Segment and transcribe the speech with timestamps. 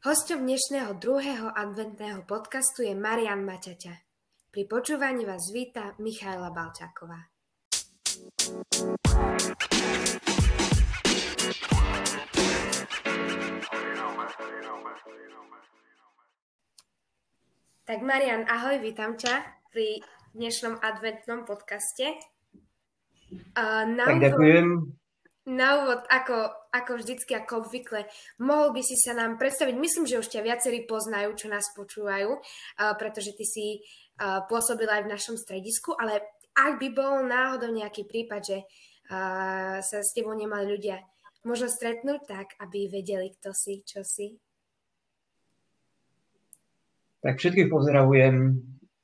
[0.00, 3.92] Hosťom dnešného druhého adventného podcastu je Marian Maťaťa.
[4.48, 7.28] Pri počúvaní vás víta Michaela Balčáková.
[17.84, 19.44] Tak Marian, ahoj, vítam ťa
[19.76, 20.00] pri
[20.32, 22.16] dnešnom adventnom podcaste.
[23.92, 24.88] na tak ďakujem.
[25.46, 28.04] Na úvod, ako, ako vždycky, ako obvykle,
[28.42, 32.30] mohol by si sa nám predstaviť, myslím, že už ťa viacerí poznajú, čo nás počúvajú,
[32.36, 33.66] uh, pretože ty si
[34.20, 36.20] uh, pôsobil aj v našom stredisku, ale
[36.56, 41.00] ak by bol náhodou nejaký prípad, že uh, sa s tebou nemali ľudia
[41.46, 44.34] možno stretnúť tak, aby vedeli, kto si, čo si.
[47.22, 48.34] Tak všetkých pozdravujem.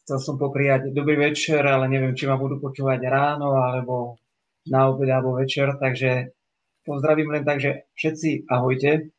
[0.03, 4.19] Chcel som popriať dobrý večer, ale neviem, či ma budú počúvať ráno, alebo
[4.67, 6.35] na obed alebo večer, takže
[6.83, 9.11] pozdravím len tak, že všetci ahojte.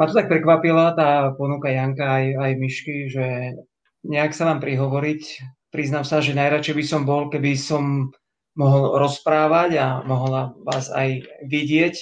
[0.00, 3.26] Ma to tak prekvapila tá ponuka Janka aj, aj Myšky, že
[4.06, 5.22] nejak sa vám prihovoriť.
[5.70, 8.10] Priznám sa, že najradšej by som bol, keby som
[8.56, 11.94] mohol rozprávať a mohla vás aj vidieť.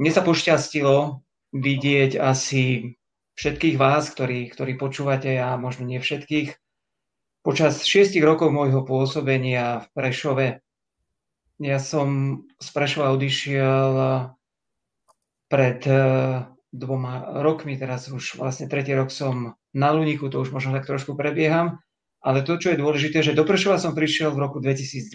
[0.00, 1.22] Mne sa pošťastilo
[1.54, 2.96] vidieť asi
[3.38, 6.56] všetkých vás, ktorí, ktorí počúvate a možno nie všetkých.
[7.44, 10.46] Počas šiestich rokov môjho pôsobenia v Prešove
[11.62, 13.92] ja som z Prešova odišiel
[15.46, 15.94] pred e,
[16.74, 21.14] dvoma rokmi, teraz už vlastne tretí rok som na Luniku, to už možno tak trošku
[21.14, 21.78] prebieham,
[22.18, 25.14] ale to, čo je dôležité, že do Prešova som prišiel v roku 2012.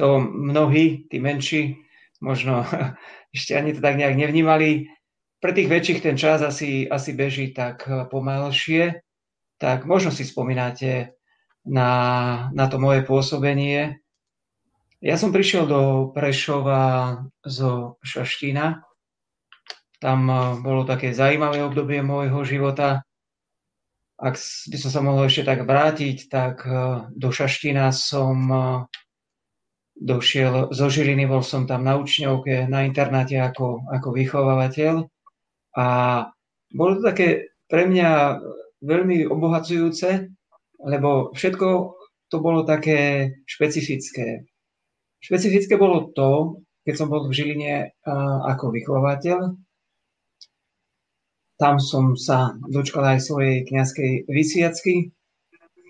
[0.00, 1.84] To mnohí, tí menší,
[2.24, 2.64] možno
[3.36, 4.88] ešte ani to tak nejak nevnímali.
[5.42, 9.02] Pre tých väčších ten čas asi, asi beží tak pomalšie,
[9.58, 11.18] tak možno si spomínate
[11.66, 11.90] na,
[12.54, 14.01] na to moje pôsobenie
[15.02, 15.80] ja som prišiel do
[16.14, 18.86] Prešova zo Šaštína.
[19.98, 23.02] Tam eh, bolo také zaujímavé obdobie môjho života.
[24.22, 28.62] Ak by som sa mohol ešte tak vrátiť, tak eh, do Šaštína som eh,
[29.98, 35.02] došiel zo Žiliny, bol som tam na učňovke, na internáte ako, ako vychovávateľ.
[35.78, 35.86] A
[36.70, 38.38] bolo to také pre mňa
[38.86, 40.30] veľmi obohacujúce,
[40.82, 41.98] lebo všetko
[42.30, 44.51] to bolo také špecifické.
[45.22, 47.94] Špecifické bolo to, keď som bol v Žiline
[48.50, 49.54] ako vychovateľ,
[51.62, 55.14] tam som sa dočkal aj svojej kniazkej vysviacky.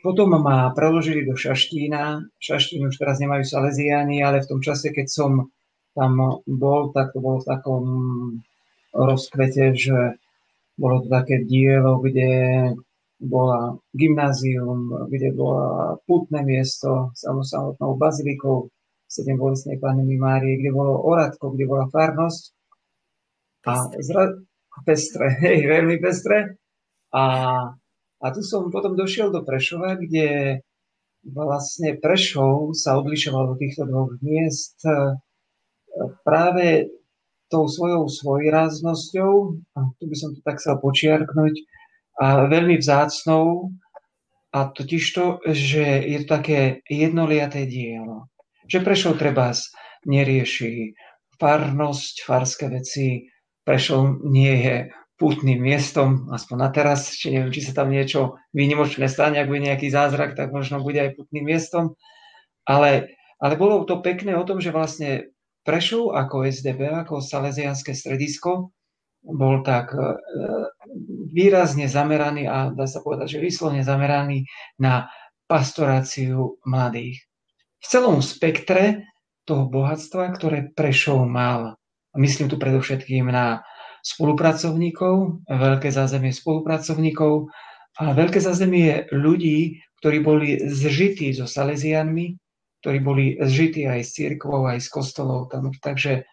[0.04, 2.28] Potom ma preložili do Šaštína.
[2.37, 5.49] Šaštín už teraz nemajú Salesiáni, ale v tom čase, keď som
[5.97, 7.84] tam bol, tak to bolo v takom
[8.93, 10.20] rozkvete, že
[10.76, 12.72] bolo to také dielo, kde
[13.22, 18.72] bola gymnázium, kde bola putné miesto samostatnou bazilikou,
[19.12, 22.43] sedem bolestnej Panny Márie, kde bolo oradko, kde bola farnosť.
[23.69, 24.41] A zra...
[24.89, 26.56] pestre, hej, veľmi pestre.
[27.12, 27.25] A,
[28.17, 30.59] a tu som potom došiel do Prešova, kde
[31.28, 35.21] vlastne Prešov sa odlišoval od týchto dvoch miest e,
[36.25, 36.89] práve
[37.53, 39.33] tou svojou svojráznosťou,
[39.77, 41.55] a tu by som to tak chcel počiarknúť,
[42.17, 43.77] a veľmi vzácnou,
[44.53, 48.31] a totiž to, že je to také jednoliaté dielo
[48.67, 49.55] že Prešov treba
[50.06, 50.95] nerieši
[51.39, 53.27] farnosť, farské veci.
[53.62, 54.77] Prešov nie je
[55.19, 59.62] pútnym miestom, aspoň na teraz, či neviem, či sa tam niečo výnimočné stane, ak bude
[59.62, 61.95] nejaký zázrak, tak možno bude aj pútnym miestom.
[62.67, 65.31] Ale, ale bolo to pekné o tom, že vlastne
[65.62, 68.75] Prešov ako SDB, ako Salesianské stredisko,
[69.23, 70.03] bol tak e,
[71.31, 74.50] výrazne zameraný a dá sa povedať, že vyslovne zameraný
[74.83, 75.06] na
[75.47, 77.23] pastoráciu mladých
[77.82, 79.10] v celom spektre
[79.43, 81.75] toho bohatstva, ktoré Prešov mal.
[82.12, 83.66] A myslím tu predovšetkým na
[84.06, 87.50] spolupracovníkov, veľké zázemie spolupracovníkov
[87.98, 92.38] a veľké zázemie ľudí, ktorí boli zžití so Salesianmi,
[92.82, 95.47] ktorí boli zžití aj s církvou, aj s kostolou.
[95.78, 96.26] Takže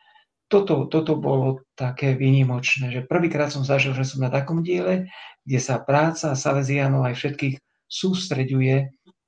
[0.50, 5.14] toto, toto bolo také výnimočné, že prvýkrát som zažil, že som na takom diele,
[5.46, 7.56] kde sa práca Salesianov aj všetkých
[7.86, 8.76] sústreďuje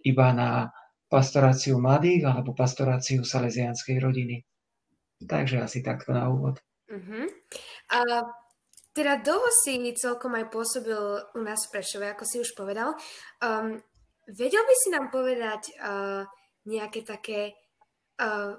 [0.02, 0.74] iba na
[1.12, 4.48] pastoráciu mladých alebo pastoráciu salesianskej rodiny.
[5.20, 6.64] Takže asi takto na úvod.
[6.88, 7.28] Uh-huh.
[7.92, 8.00] A
[8.96, 11.00] teda dlho si celkom aj pôsobil
[11.36, 12.96] u nás v Prešove, ako si už povedal.
[13.44, 13.80] Um,
[14.28, 16.24] vedel by si nám povedať uh,
[16.68, 17.56] nejaké také
[18.20, 18.56] uh,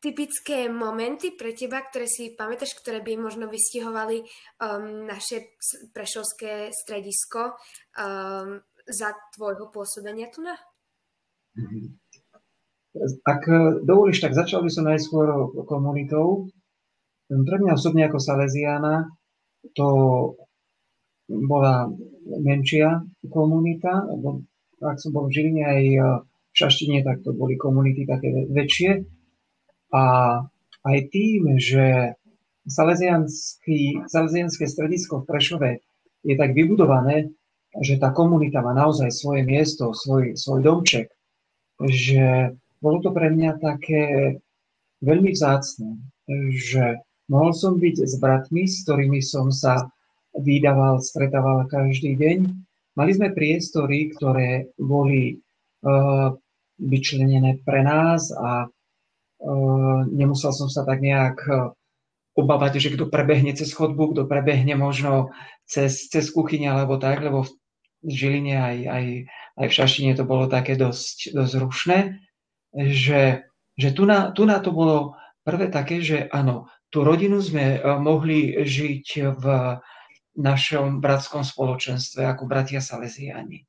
[0.00, 4.20] typické momenty pre teba, ktoré si pamätáš, ktoré by možno vystihovali
[4.60, 5.56] um, naše
[5.96, 7.56] prešovské stredisko
[7.96, 10.56] um, za tvojho pôsobenia tu na?
[13.26, 13.42] Ak
[13.82, 16.46] dovolíš, tak začal by som najskôr komunitou.
[17.26, 19.10] Pre mňa osobne ako Salesiana
[19.74, 19.88] to
[21.24, 21.88] bola
[22.28, 23.00] menšia
[23.32, 24.44] komunita, lebo
[24.84, 25.82] ak som bol v Žiline aj
[26.52, 29.08] v Šaštine, tak to boli komunity také väčšie.
[29.94, 30.04] A
[30.84, 32.12] aj tým, že
[32.68, 35.70] salesianské stredisko v Prešove
[36.24, 37.32] je tak vybudované,
[37.80, 41.13] že tá komunita má naozaj svoje miesto, svoj, svoj domček,
[41.88, 44.36] že bolo to pre mňa také
[45.00, 46.00] veľmi vzácne,
[46.52, 49.88] že mohol som byť s bratmi, s ktorými som sa
[50.36, 52.38] vydával, stretával každý deň.
[52.94, 55.40] Mali sme priestory, ktoré boli
[55.82, 56.34] uh,
[56.78, 61.42] vyčlenené pre nás a uh, nemusel som sa tak nejak
[62.34, 65.30] obávať, že kto prebehne cez chodbu, kto prebehne možno
[65.70, 67.46] cez, cez kuchyň alebo tak, lebo
[68.04, 69.04] v Žiline aj, aj,
[69.54, 71.98] aj v Šaštine to bolo také dosť, dosť rušné,
[72.74, 73.46] že,
[73.78, 75.14] že tu, na, tu na to bolo
[75.46, 79.06] prvé také, že áno, tú rodinu sme e, mohli žiť
[79.38, 79.44] v
[80.34, 83.62] našom bratskom spoločenstve ako bratia Salesiani.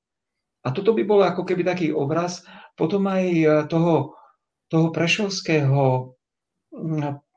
[0.65, 2.41] A toto by bolo ako keby taký obraz
[2.73, 4.17] potom aj e, toho,
[4.73, 6.13] toho prešovského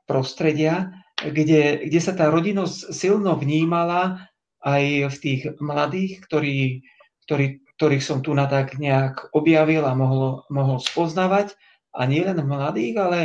[0.09, 4.27] prostredia, kde, kde sa tá rodinnosť silno vnímala
[4.59, 6.83] aj v tých mladých, ktorí,
[7.27, 11.55] ktorí, ktorých som tu na tak nejak objavil a mohol, mohol spoznávať.
[11.95, 13.19] A nie len v mladých, ale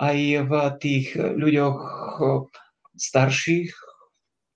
[0.00, 0.16] aj
[0.48, 1.78] v tých ľuďoch
[2.96, 3.68] starších,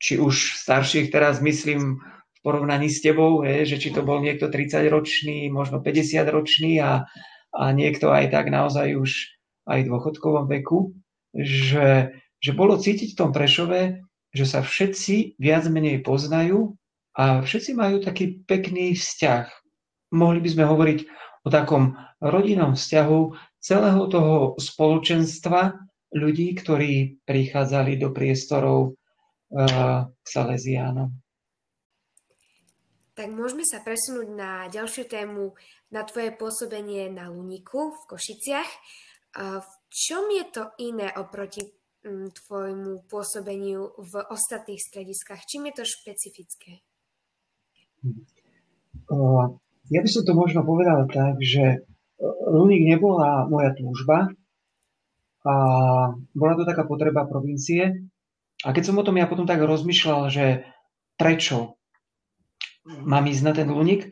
[0.00, 4.48] či už starších teraz myslím v porovnaní s tebou, je, že či to bol niekto
[4.48, 7.04] 30-ročný, možno 50-ročný a,
[7.52, 9.10] a niekto aj tak naozaj už
[9.68, 10.96] aj v dôchodkovom veku,
[11.36, 14.00] že, že bolo cítiť v tom Prešove,
[14.32, 16.80] že sa všetci viac menej poznajú
[17.14, 19.46] a všetci majú taký pekný vzťah.
[20.14, 20.98] Mohli by sme hovoriť
[21.46, 23.20] o takom rodinnom vzťahu
[23.62, 25.78] celého toho spoločenstva
[26.14, 28.98] ľudí, ktorí prichádzali do priestorov
[29.54, 31.10] k Salesiánom.
[33.14, 35.54] Tak môžeme sa presunúť na ďalšiu tému,
[35.94, 38.70] na tvoje pôsobenie na Luniku v Košiciach.
[39.38, 41.62] V čom je to iné oproti
[42.04, 45.46] tvojmu pôsobeniu v ostatných strediskách?
[45.46, 46.82] Čím je to špecifické?
[49.90, 51.84] Ja by som to možno povedal tak, že
[52.48, 54.32] Luník nebola moja túžba,
[55.44, 55.54] a
[56.32, 58.08] bola to taká potreba provincie.
[58.64, 60.64] A keď som o tom ja potom tak rozmýšľal, že
[61.20, 61.76] prečo
[62.84, 64.08] mám ísť na ten Luník,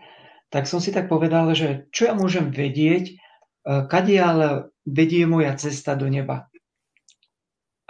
[0.52, 3.16] tak som si tak povedal, že čo ja môžem vedieť,
[3.64, 6.52] kadiaľ vedie moja cesta do neba.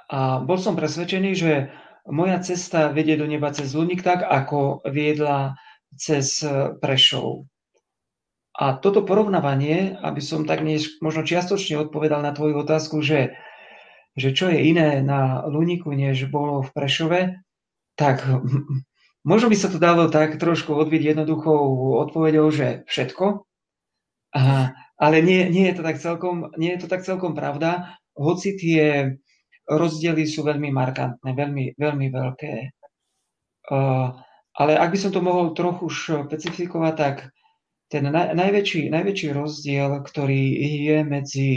[0.07, 1.75] A bol som presvedčený, že
[2.07, 5.59] moja cesta vedie do neba cez Luník tak, ako viedla
[5.97, 6.41] cez
[6.81, 7.47] Prešov.
[8.53, 13.33] A toto porovnávanie, aby som tak než, možno čiastočne odpovedal na tvoju otázku, že,
[14.13, 17.21] že čo je iné na Luníku, než bolo v Prešove,
[17.97, 18.21] tak
[19.31, 23.49] možno by sa to dalo tak trošku odviť jednoduchou odpovedou, že všetko.
[24.37, 28.57] A, ale nie, nie, je to tak celkom, nie je to tak celkom pravda, hoci
[28.57, 29.17] tie
[29.65, 32.53] rozdiely sú veľmi markantné, veľmi, veľmi veľké.
[34.53, 37.17] Ale ak by som to mohol trochu špecifikovať, tak
[37.89, 40.43] ten naj, najväčší, najväčší rozdiel, ktorý
[40.89, 41.53] je medzi,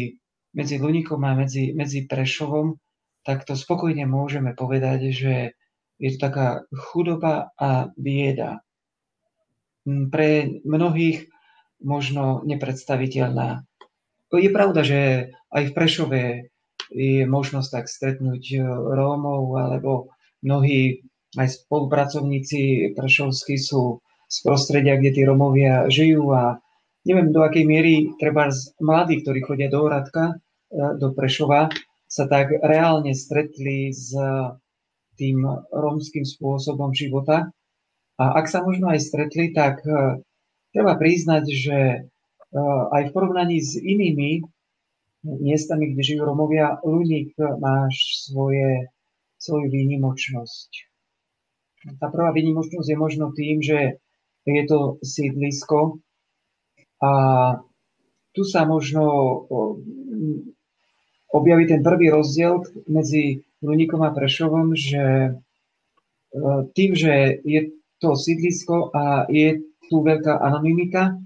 [0.56, 2.80] medzi Luníkom a medzi, medzi Prešovom,
[3.28, 5.36] tak to spokojne môžeme povedať, že
[6.00, 8.64] je to taká chudoba a bieda.
[9.88, 10.30] Pre
[10.64, 11.32] mnohých
[11.84, 13.64] možno nepredstaviteľná.
[14.36, 16.24] Je pravda, že aj v Prešove
[16.92, 20.12] je možnosť tak stretnúť e, Rómov, alebo
[20.44, 26.58] mnohí aj spolupracovníci prešovskí sú z prostredia, kde tí Rómovia žijú a
[27.06, 28.50] neviem do akej miery treba
[28.82, 31.70] mladí, ktorí chodia do Hradka, e, do Prešova,
[32.10, 34.14] sa tak reálne stretli s
[35.16, 37.52] tým rómskym spôsobom života.
[38.16, 40.20] A ak sa možno aj stretli, tak e,
[40.72, 41.78] treba priznať, že
[42.92, 44.40] aj v porovnaní s inými
[45.26, 48.88] miestami, kde žijú Romovia, Luník máš svoje,
[49.42, 50.95] svoju výnimočnosť.
[52.02, 54.02] Tá prvá výnimočnosť je možno tým, že
[54.46, 56.02] je to sídlisko
[57.02, 57.12] a
[58.34, 59.04] tu sa možno
[61.32, 65.32] objaví ten prvý rozdiel medzi Luníkom a Prešovom, že e,
[66.78, 71.18] tým, že je to sídlisko a je tu veľká anonimita,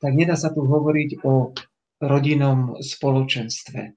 [0.00, 1.54] tak nedá sa tu hovoriť o
[2.02, 3.94] rodinnom spoločenstve.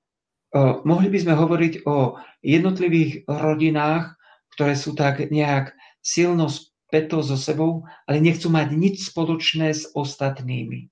[0.87, 4.15] Mohli by sme hovoriť o jednotlivých rodinách,
[4.55, 5.76] ktoré sú tak nejak
[6.07, 10.87] silno späto so sebou, ale nechcú mať nič spoločné s ostatnými.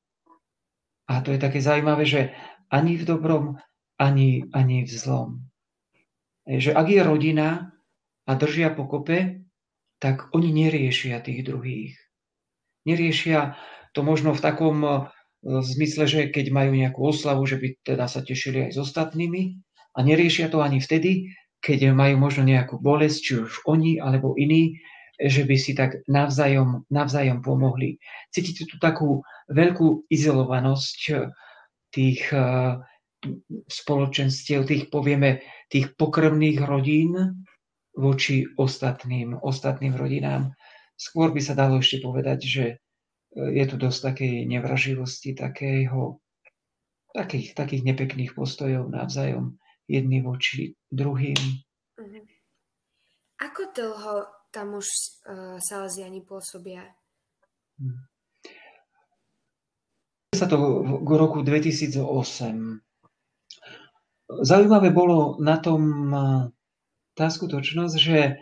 [1.08, 2.22] A to je také zaujímavé, že
[2.68, 3.56] ani v dobrom,
[3.96, 5.30] ani, ani v zlom.
[6.44, 7.72] Že ak je rodina
[8.28, 9.48] a držia pokope,
[10.04, 11.96] tak oni neriešia tých druhých.
[12.84, 13.56] Neriešia
[13.96, 14.92] to možno v takom e,
[15.42, 19.64] zmysle, že keď majú nejakú oslavu, že by teda sa tešili aj s ostatnými
[19.96, 21.32] a neriešia to ani vtedy,
[21.64, 24.78] keď majú možno nejakú bolesť, či už oni alebo iní,
[25.16, 28.00] že by si tak navzájom, navzájom pomohli.
[28.32, 31.00] Cítite tu takú veľkú izolovanosť
[31.96, 32.40] tých e,
[33.72, 35.42] spoločenstiev, tých povieme,
[35.72, 37.46] tých pokrvných rodín
[37.96, 40.52] voči ostatným, ostatným rodinám.
[41.00, 42.76] Skôr by sa dalo ešte povedať, že e,
[43.56, 46.20] je tu dosť takej nevraživosti, takého,
[47.16, 49.56] takých, takých nepekných postojov navzájom
[49.88, 51.40] jedný voči druhým.
[51.96, 52.22] Mhm.
[53.36, 54.16] Ako dlho
[54.56, 54.88] tam už
[55.28, 56.88] uh, Salesiani pôsobia?
[57.76, 58.08] Hmm
[60.36, 62.04] sa to v roku 2008.
[64.44, 66.12] Zaujímavé bolo na tom
[67.16, 68.36] tá skutočnosť, že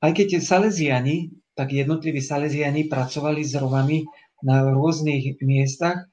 [0.00, 4.08] aj keď Salesiani, tak jednotliví Salesiani pracovali s Romami
[4.40, 6.08] na rôznych miestach,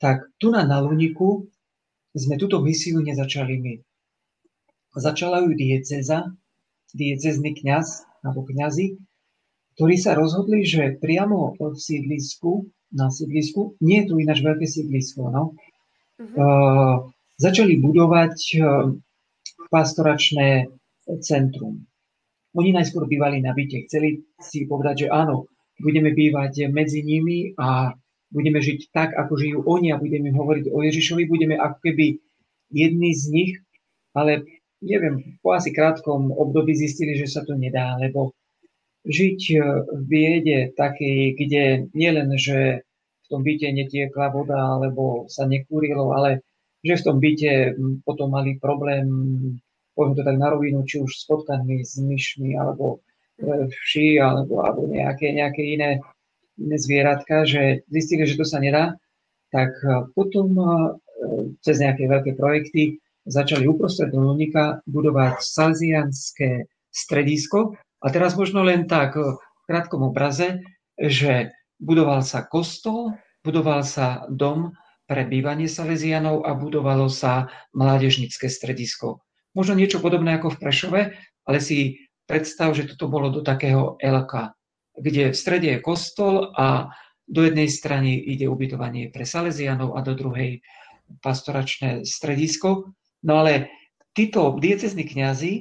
[0.00, 1.44] tak tu na Naluniku
[2.16, 3.74] sme túto misiu nezačali my.
[4.96, 6.32] Začala ju dieceza,
[6.96, 8.96] diecezný kňaz alebo kňazi,
[9.76, 12.64] ktorí sa rozhodli, že priamo v sídlisku
[12.96, 13.76] na sídlisku.
[13.84, 15.28] Nie je tu ináč veľké sídlisko.
[15.28, 15.42] No.
[16.16, 16.32] Uh-huh.
[16.32, 16.96] Uh,
[17.36, 18.96] začali budovať uh,
[19.68, 20.72] pastoračné
[21.20, 21.84] centrum.
[22.56, 23.84] Oni najskôr bývali na byte.
[23.84, 25.44] Chceli si povedať, že áno,
[25.76, 27.92] budeme bývať medzi nimi a
[28.32, 31.28] budeme žiť tak, ako žijú oni a budeme hovoriť o Ježišovi.
[31.28, 32.16] Budeme ako keby
[32.72, 33.52] jedni z nich,
[34.16, 34.48] ale
[34.82, 38.36] neviem, po asi krátkom období zistili, že sa to nedá, lebo
[39.06, 41.64] žiť e, v biede takej, kde
[41.94, 42.82] nielen, že
[43.24, 46.42] v tom byte netiekla voda alebo sa nekúrilo, ale
[46.82, 47.74] že v tom byte
[48.06, 49.06] potom mali problém,
[49.98, 53.02] poviem to tak na rovinu, či už s potkami, s myšmi, alebo
[53.40, 55.98] e, vši, alebo, alebo nejaké, nejaké iné,
[56.58, 58.94] iné zvieratka, že zistili, že to sa nedá,
[59.50, 60.52] tak e, potom
[61.64, 69.18] cez nejaké veľké projekty začali uprostred Lunika budovať salzianské stredisko, a teraz možno len tak
[69.18, 70.62] v krátkom obraze,
[70.94, 71.50] že
[71.82, 79.22] budoval sa kostol, budoval sa dom pre bývanie Salesianov a budovalo sa mládežnické stredisko.
[79.54, 81.00] Možno niečo podobné ako v Prešove,
[81.46, 84.52] ale si predstav, že toto bolo do takého LK,
[84.98, 86.90] kde v strede je kostol a
[87.26, 90.62] do jednej strany ide ubytovanie pre Salesianov a do druhej
[91.22, 92.92] pastoračné stredisko.
[93.26, 93.74] No ale
[94.14, 95.52] títo diecezní kňazi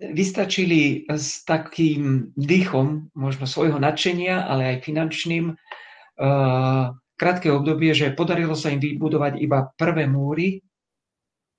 [0.00, 8.58] vystačili s takým dýchom, možno svojho nadšenia, ale aj finančným, uh, krátke obdobie, že podarilo
[8.58, 10.58] sa im vybudovať iba prvé múry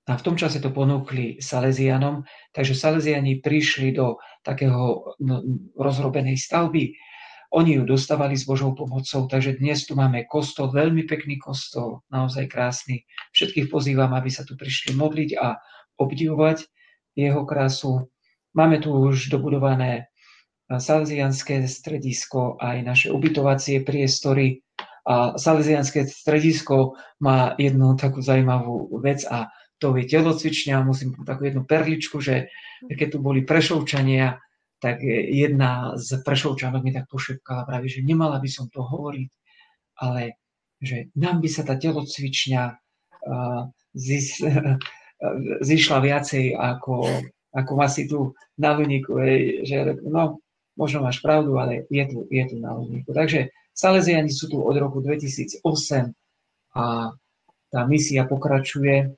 [0.04, 2.20] a v tom čase to ponúkli Salesianom,
[2.52, 5.40] takže Salesiani prišli do takého no,
[5.80, 6.92] rozrobenej stavby.
[7.54, 12.50] Oni ju dostávali s Božou pomocou, takže dnes tu máme kostol, veľmi pekný kostol, naozaj
[12.50, 13.06] krásny.
[13.30, 15.62] Všetkých pozývam, aby sa tu prišli modliť a
[15.94, 16.66] obdivovať
[17.14, 18.10] jeho krásu.
[18.58, 20.10] Máme tu už dobudované
[20.66, 24.66] salesianské stredisko, aj naše ubytovacie priestory.
[25.06, 29.46] A salesianské stredisko má jednu takú zaujímavú vec a
[29.78, 30.82] to je telocvičňa.
[30.82, 32.50] Musím takú jednu perličku, že
[32.90, 34.42] keď tu boli prešovčania,
[34.82, 35.00] tak
[35.30, 39.30] jedna z prešovčanok mi tak pošepkala práve, že nemala by som to hovoriť,
[40.02, 40.36] ale
[40.82, 43.62] že nám by sa tá telocvičňa uh,
[43.96, 44.42] zis,
[45.70, 47.08] zišla viacej ako,
[47.54, 49.16] ako asi tu na Luníku,
[49.64, 50.42] že no,
[50.76, 53.14] možno máš pravdu, ale je tu, je tu na Luníku.
[53.14, 55.62] Takže Salesiani sú tu od roku 2008
[56.74, 57.14] a
[57.70, 59.10] tá misia pokračuje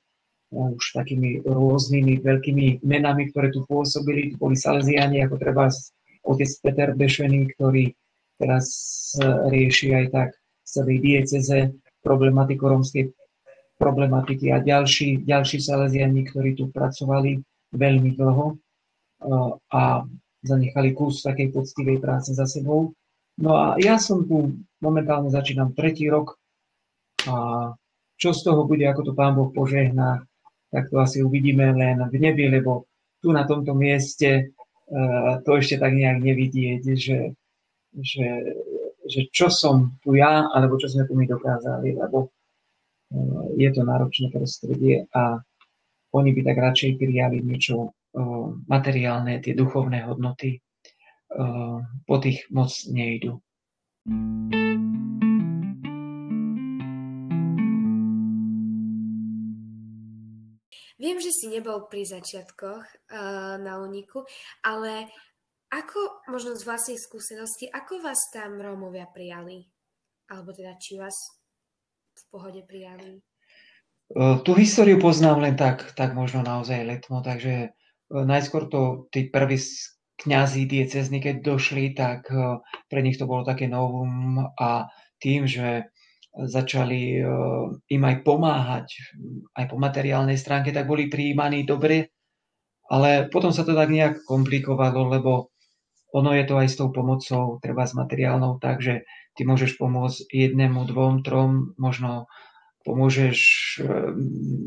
[0.47, 4.31] už takými rôznymi veľkými menami, ktoré tu pôsobili.
[4.31, 5.67] Tu boli Salesiani, ako treba
[6.23, 7.91] otec Peter Bešený, ktorý
[8.39, 8.67] teraz
[9.23, 10.29] rieši aj tak
[10.63, 13.11] celej dieceze problematiku rómskej
[13.77, 17.43] problematiky a ďalší, ďalší Salesiani, ktorí tu pracovali
[17.75, 18.55] veľmi dlho
[19.73, 19.81] a
[20.41, 22.95] zanechali kus takej poctivej práce za sebou.
[23.37, 26.39] No a ja som tu momentálne začínam tretí rok
[27.27, 27.69] a
[28.17, 30.25] čo z toho bude, ako to Pán Boh požehná,
[30.71, 32.87] tak to asi uvidíme len v nebi, lebo
[33.23, 34.53] tu na tomto mieste
[35.43, 37.35] to ešte tak nejak nevidieť, že,
[37.91, 38.27] že,
[39.03, 42.31] že čo som tu ja, alebo čo sme tu my dokázali, lebo
[43.07, 45.39] Eh, je to náročné prostredie a
[46.11, 50.59] oni by tak radšej prijali niečo eh, materiálne, tie duchovné hodnoty,
[52.07, 53.35] po tých moc nejdu.
[60.97, 64.25] Viem, že si nebol pri začiatkoch uh, na úniku,
[64.65, 65.09] ale
[65.69, 69.67] ako, možno z vlastnej skúsenosti, ako vás tam Rómovia prijali?
[70.31, 71.15] Alebo teda, či vás
[72.17, 73.19] v pohode prijali?
[74.07, 77.75] Tú históriu poznám len tak, tak možno naozaj letmo, takže
[78.07, 79.59] najskôr to tí prví
[80.23, 82.31] kňazí diecezni, keď došli, tak
[82.87, 84.87] pre nich to bolo také novum a
[85.19, 85.91] tým, že
[86.37, 87.17] začali
[87.89, 88.87] im aj pomáhať
[89.57, 92.13] aj po materiálnej stránke, tak boli prijímaní dobre,
[92.87, 95.49] ale potom sa to tak nejak komplikovalo, lebo
[96.15, 99.03] ono je to aj s tou pomocou, treba s materiálnou, takže
[99.35, 102.31] ty môžeš pomôcť jednému, dvom, trom, možno
[102.87, 103.39] pomôžeš
[103.83, 103.85] eh,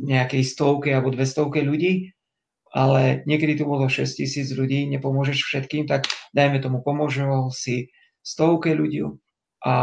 [0.04, 2.12] nejakej stovke alebo dve stovke ľudí,
[2.70, 7.90] ale niekedy tu bolo 6 tisíc ľudí, nepomôžeš všetkým, tak dajme tomu, pomôžel si
[8.22, 9.02] stovke ľudí
[9.64, 9.74] a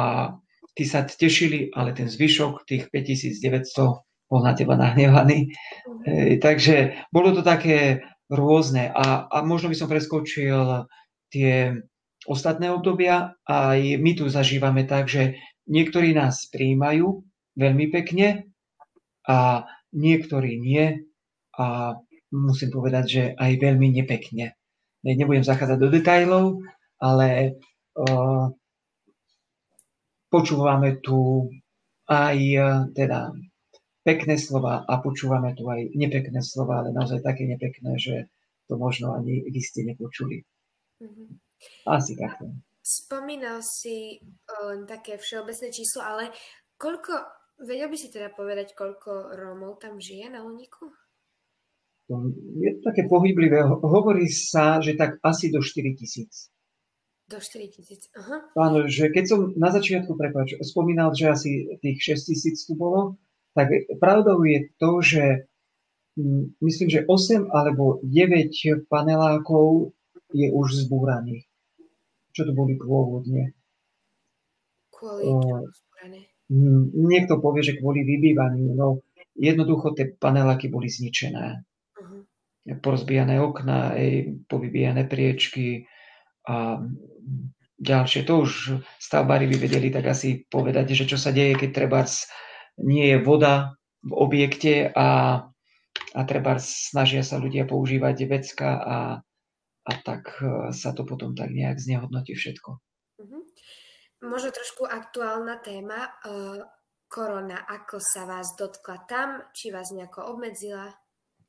[0.78, 5.50] tí sa tešili, ale ten zvyšok, tých 5900, bol na teba nahnevaný.
[6.06, 10.86] E, takže bolo to také rôzne a, a možno by som preskočil
[11.34, 11.74] tie
[12.28, 17.24] ostatné obdobia a my tu zažívame tak, že niektorí nás príjmajú
[17.56, 18.52] veľmi pekne
[19.26, 19.64] a
[19.96, 21.08] niektorí nie
[21.56, 21.96] a
[22.36, 24.60] musím povedať, že aj veľmi nepekne.
[25.08, 26.46] Nebudem zachádzať do detajlov,
[27.00, 27.56] ale
[27.96, 28.52] uh,
[30.28, 31.50] počúvame tu
[32.08, 33.36] aj uh, teda
[34.08, 38.32] pekné slova a počúvame tu aj nepekné slova, ale naozaj také nepekné, že
[38.72, 40.48] to možno ani vy ste nepočuli.
[41.04, 41.28] Mm-hmm.
[41.92, 42.56] Asi takto.
[42.80, 46.32] Spomínal si len také všeobecné číslo, ale
[46.80, 47.20] koľko,
[47.68, 50.88] vedel by si teda povedať, koľko Rómov tam žije na úniku?
[52.56, 53.68] Je to také pohyblivé.
[53.68, 56.48] Hovorí sa, že tak asi do 4 tisíc.
[57.28, 58.48] Do 4 tisíc, aha.
[58.56, 61.52] Áno, že keď som na začiatku, prepáč, spomínal, že asi
[61.84, 63.20] tých 6 tisíc tu bolo,
[63.52, 63.68] tak
[64.00, 65.24] pravdou je to, že
[66.16, 69.92] mm, myslím, že 8 alebo 9 panelákov
[70.32, 71.48] je už zbúraných
[72.38, 73.58] čo to boli pôvodne.
[74.94, 75.66] Kvôli uh,
[76.94, 78.78] Niekto povie, že kvôli vybývaniu.
[78.78, 79.02] No,
[79.34, 81.66] jednoducho tie paneláky boli zničené.
[81.98, 82.22] Uh-huh.
[82.78, 85.90] Porozbijané okna, ej, povybijané priečky
[86.48, 86.82] a
[87.78, 88.24] ďalšie.
[88.26, 92.02] To už stavbári by vedeli tak asi povedať, že čo sa deje, keď treba
[92.82, 95.10] nie je voda v objekte a,
[96.16, 98.98] a treba snažia sa ľudia používať vecka a
[99.88, 102.70] a tak e, sa to potom tak nejak znehodnotí všetko.
[103.24, 103.42] Mm-hmm.
[104.28, 106.12] Možno trošku aktuálna téma.
[106.28, 106.60] Uh,
[107.08, 109.48] korona, ako sa vás dotkla tam?
[109.56, 110.92] Či vás nejako obmedzila?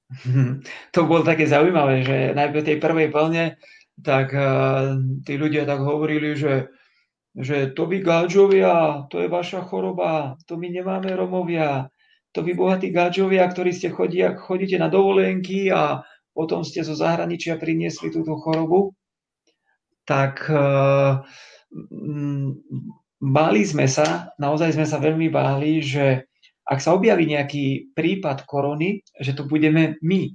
[0.94, 3.58] To bolo také zaujímavé, že najprv tej prvej vlne,
[4.02, 6.70] tak uh, tí ľudia tak hovorili, že,
[7.34, 11.90] že to vy gáčovia, to je vaša choroba, to my nemáme Romovia,
[12.30, 17.58] to vy bohatí gáčovia, ktorí ste chodí, chodíte na dovolenky a potom ste zo zahraničia
[17.58, 18.94] priniesli túto chorobu,
[20.06, 21.20] tak uh,
[23.18, 26.28] báli sme sa, naozaj sme sa veľmi báli, že
[26.68, 30.28] ak sa objaví nejaký prípad korony, že to budeme my.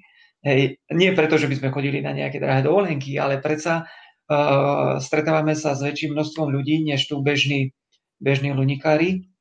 [0.44, 5.56] Hej, nie preto, že by sme chodili na nejaké drahé dovolenky, ale predsa uh, stretávame
[5.56, 7.72] sa s väčším množstvom ľudí, než tu bežní,
[8.20, 9.32] bežní lunikári.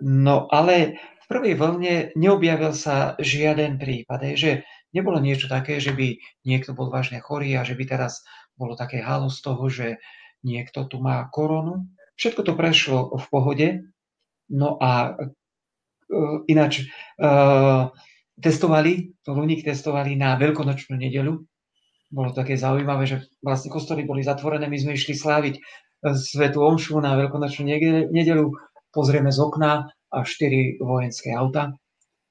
[0.00, 4.50] No ale v prvej vlne neobjavil sa žiaden prípad, hej, že
[4.96, 6.16] nebolo niečo také, že by
[6.48, 8.24] niekto bol vážne chorý a že by teraz
[8.56, 10.00] bolo také halo z toho, že
[10.40, 11.92] niekto tu má koronu.
[12.16, 13.68] Všetko to prešlo v pohode.
[14.48, 16.88] No a uh, ináč
[17.20, 17.92] uh,
[18.42, 21.38] testovali, to Luník testovali na veľkonočnú nedelu.
[22.12, 25.54] Bolo také zaujímavé, že vlastne kostoly boli zatvorené, my sme išli sláviť
[26.02, 27.64] svetu omšu na veľkonočnú
[28.10, 28.50] nedelu,
[28.90, 31.72] pozrieme z okna a štyri vojenské auta.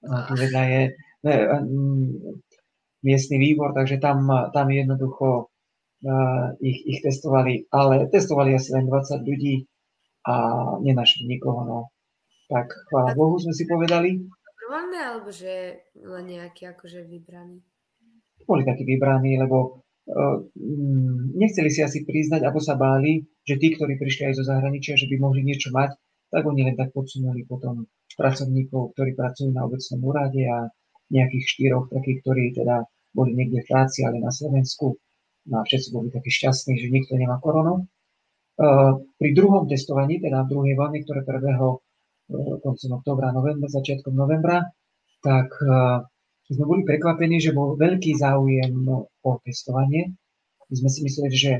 [0.05, 0.81] A tu vedľa je
[3.01, 5.49] miestny výbor, takže tam, tam jednoducho
[6.05, 9.65] uh, ich, ich testovali, ale testovali asi len 20 ľudí
[10.25, 10.35] a
[10.81, 11.65] nenašli nikoho.
[11.65, 11.79] No.
[12.49, 14.21] Tak chvála Bohu sme si povedali.
[14.71, 17.59] Dobrovoľné, alebo že len nejaký akože vybraný?
[18.47, 20.47] Boli takí vybraní, lebo uh,
[21.35, 25.11] nechceli si asi priznať, alebo sa báli, že tí, ktorí prišli aj zo zahraničia, že
[25.11, 25.91] by mohli niečo mať,
[26.31, 27.83] tak oni len tak podsunuli potom
[28.15, 30.71] pracovníkov, ktorí pracujú na obecnom úrade a
[31.11, 34.95] nejakých štyroch takých, ktorí teda boli niekde v práci, ale na Slovensku.
[35.51, 37.75] No a všetci boli takí šťastní, že nikto nemá koronu.
[37.75, 38.65] E,
[39.19, 41.83] pri druhom testovaní, teda v druhej vlne, ktoré prebehlo
[42.63, 44.71] koncom oktobra, novembra, začiatkom novembra,
[45.19, 45.75] tak e,
[46.51, 48.73] sme boli prekvapení, že bol veľký záujem
[49.23, 50.11] o testovanie.
[50.67, 51.53] My sme si mysleli, že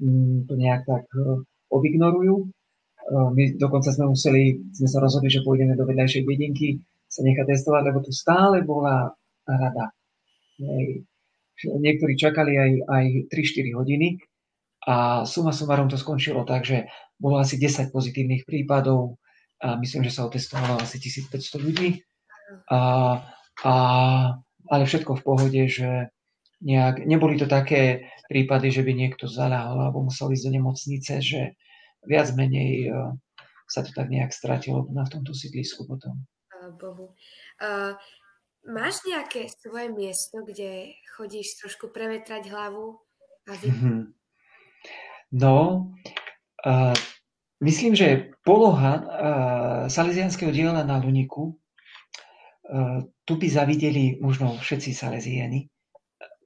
[0.00, 1.04] mm, to nejak tak
[1.70, 2.48] odignorujú.
[3.10, 6.78] My dokonca sme museli, sme sa rozhodli, že pôjdeme do vedľajšej dedinky
[7.10, 9.10] sa nechať testovať, lebo tu stále bola
[9.42, 9.90] rada.
[11.60, 14.22] Niektorí čakali aj, aj 3-4 hodiny
[14.86, 16.86] a suma sumarom to skončilo tak, že
[17.18, 19.18] bolo asi 10 pozitívnych prípadov
[19.60, 22.00] a myslím, že sa otestovalo asi 1500 ľudí.
[22.72, 22.80] A,
[23.62, 23.74] a,
[24.66, 26.08] ale všetko v pohode, že
[26.64, 31.40] nejak, neboli to také prípady, že by niekto zaľahol alebo musel ísť do nemocnice, že
[32.04, 32.90] viac menej e,
[33.68, 36.24] sa to tak nejak stratilo na v tomto sídlisku potom.
[36.76, 37.16] Bohu.
[37.58, 37.96] Uh,
[38.68, 43.00] máš nejaké svoje miesto, kde chodíš trošku prevetrať hlavu?
[43.48, 43.68] A vy...
[43.72, 44.00] Mm-hmm.
[45.30, 45.88] No,
[46.66, 46.94] uh,
[47.60, 49.04] myslím, že poloha uh,
[49.88, 55.70] salesianského diela na Luniku uh, tu by zavideli možno všetci Salesiani.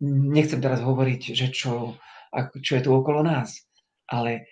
[0.05, 1.97] Nechcem teraz hovoriť, že čo,
[2.61, 3.57] čo je tu okolo nás,
[4.11, 4.51] ale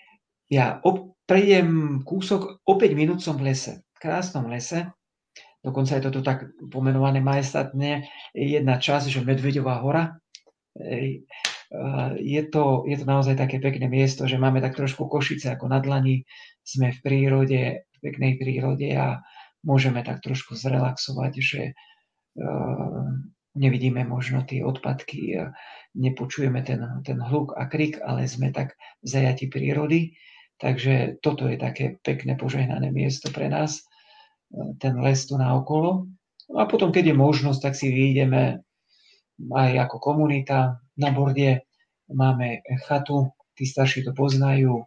[0.49, 4.91] ja op- prejdem kúsok, o 5 minút som v lese, v krásnom lese,
[5.63, 10.19] dokonca je toto tak pomenované majestátne, jedna časť, že Medvedová hora.
[12.21, 15.81] Je to, je to naozaj také pekné miesto, že máme tak trošku Košice ako na
[15.81, 16.27] dlani,
[16.63, 19.23] sme v prírode, v peknej prírode a
[19.63, 21.61] môžeme tak trošku zrelaxovať, že
[23.53, 25.53] nevidíme možno tie odpadky,
[25.93, 30.17] nepočujeme ten, ten hluk a krik, ale sme tak v zajati prírody.
[30.63, 33.83] Takže toto je také pekné požehnané miesto pre nás,
[34.79, 36.07] ten les tu na okolo.
[36.55, 38.63] A potom, keď je možnosť, tak si vyjdeme
[39.51, 41.67] aj ako komunita na borde.
[42.13, 44.87] Máme chatu, tí starší to poznajú,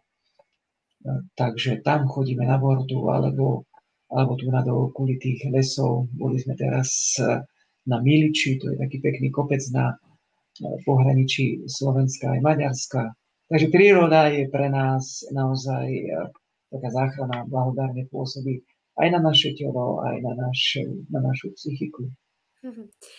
[1.38, 3.66] takže tam chodíme na bordu alebo
[4.10, 6.06] alebo tu na do okolitých lesov.
[6.14, 7.42] Boli sme teraz eh,
[7.86, 13.02] na Miliči, to je taký pekný kopec na eh, pohraničí Slovenska aj Maďarska.
[13.46, 16.30] Takže príroda je pre nás naozaj eh,
[16.70, 18.62] taká záchrana, blahodárne pôsobí
[18.96, 22.08] aj na naše telo, aj na, naše, na našu psychiku.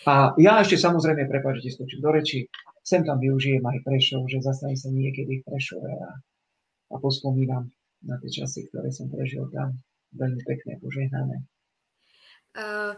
[0.04, 2.44] A ja ešte samozrejme, prepáčte, skočím do reči,
[2.84, 6.10] sem tam využijem aj Prešov, že zastane sa niekedy v Prešove a,
[6.92, 7.72] a pospomínam
[8.04, 9.74] na tie časy, ktoré som prežil tam
[10.14, 11.36] veľmi pekné, požehnané.
[12.56, 12.94] Uh,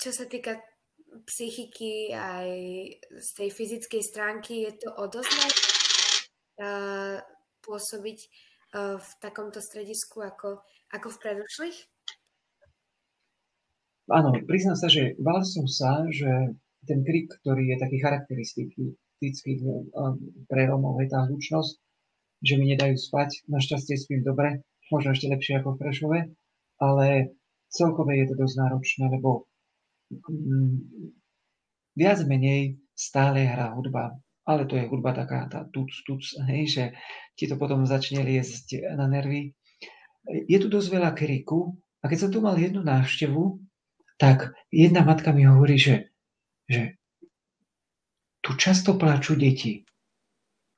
[0.00, 0.58] čo sa týka
[1.30, 2.50] psychiky aj
[3.00, 5.10] z tej fyzickej stránky, je to uh,
[7.62, 8.18] pôsobiť
[8.74, 10.58] uh, v takomto stredisku ako,
[10.90, 11.78] ako v predošlých?
[14.12, 16.28] Áno, priznám sa, že bál som sa, že
[16.84, 18.84] ten krik, ktorý je taký charakteristický
[20.44, 21.80] pre Romov, je tá hlučnosť,
[22.44, 23.48] že mi nedajú spať.
[23.48, 24.60] Našťastie spím dobre,
[24.92, 26.18] možno ešte lepšie ako v Prešove,
[26.78, 27.06] ale
[27.72, 29.48] celkové je to dosť náročné, lebo
[30.12, 30.76] mm,
[31.96, 36.84] viac menej stále hrá hudba, ale to je hudba taká tá tuc, tuc, hej, že
[37.34, 39.56] ti to potom začne liezť na nervy.
[40.28, 43.58] Je tu dosť veľa kriku a keď som tu mal jednu návštevu,
[44.20, 46.14] tak jedna matka mi hovorí, že,
[46.70, 46.94] že
[48.44, 49.88] tu často pláču deti.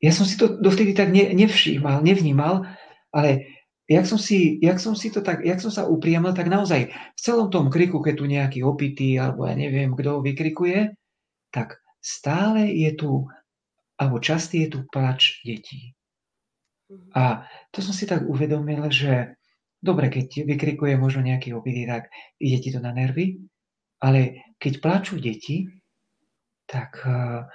[0.00, 2.68] Ja som si to dovtedy tak ne, nevšímal, nevnímal,
[3.12, 3.48] ale
[3.88, 7.20] jak som, si, jak som si to tak, jak som sa upriamil, tak naozaj v
[7.20, 10.92] celom tom kriku, keď tu nejaký opitý, alebo ja neviem, kto vykrikuje,
[11.54, 13.24] tak stále je tu,
[13.96, 15.96] alebo častý je tu plač detí.
[17.16, 19.34] A to som si tak uvedomil, že
[19.82, 23.42] dobre, keď vykrikuje možno nejaký opitý, tak ide ti to na nervy,
[24.02, 25.66] ale keď plačú deti,
[26.66, 27.46] tak eh,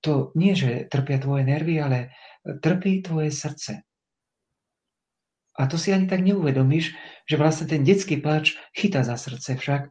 [0.00, 1.98] to nie, že trpia tvoje nervy, ale
[2.44, 3.82] trpí tvoje srdce.
[5.58, 6.94] A to si ani tak neuvedomíš,
[7.26, 9.90] že vlastne ten detský plač chytá za srdce však.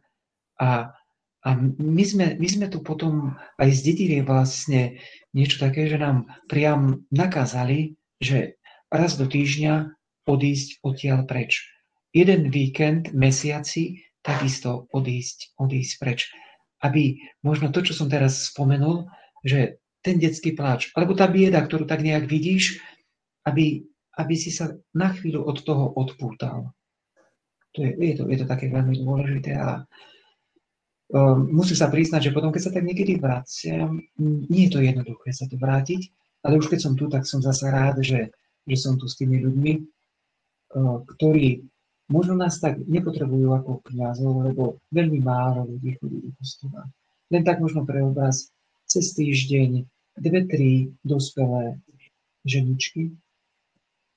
[0.64, 0.96] A,
[1.44, 4.96] a my, sme, my sme tu potom aj zdedili vlastne
[5.36, 8.56] niečo také, že nám priam nakázali, že
[8.88, 9.92] raz do týždňa
[10.24, 11.68] odísť odtiaľ preč.
[12.16, 16.32] Jeden víkend, mesiaci, takisto odísť, odísť preč.
[16.80, 19.04] Aby možno to, čo som teraz spomenul,
[19.44, 22.78] že ten detský pláč, alebo tá bieda, ktorú tak nejak vidíš,
[23.42, 26.74] aby aby si sa na chvíľu od toho odpútal.
[27.78, 29.86] To je, je, to, je to také veľmi dôležité a
[31.14, 34.02] um, musím sa priznať, že potom, keď sa tak niekedy vraciam,
[34.50, 36.10] nie je to jednoduché sa tu vrátiť,
[36.42, 38.34] ale už keď som tu, tak som zase rád, že,
[38.66, 41.62] že som tu s tými ľuďmi, uh, ktorí
[42.10, 46.90] možno nás tak nepotrebujú ako kniazov, lebo veľmi málo ľudí chodí do kostola.
[47.30, 48.50] Len tak možno pre obraz
[48.88, 49.84] cez týždeň
[50.18, 50.72] dve, tri
[51.04, 51.78] dospelé
[52.48, 53.14] ženičky,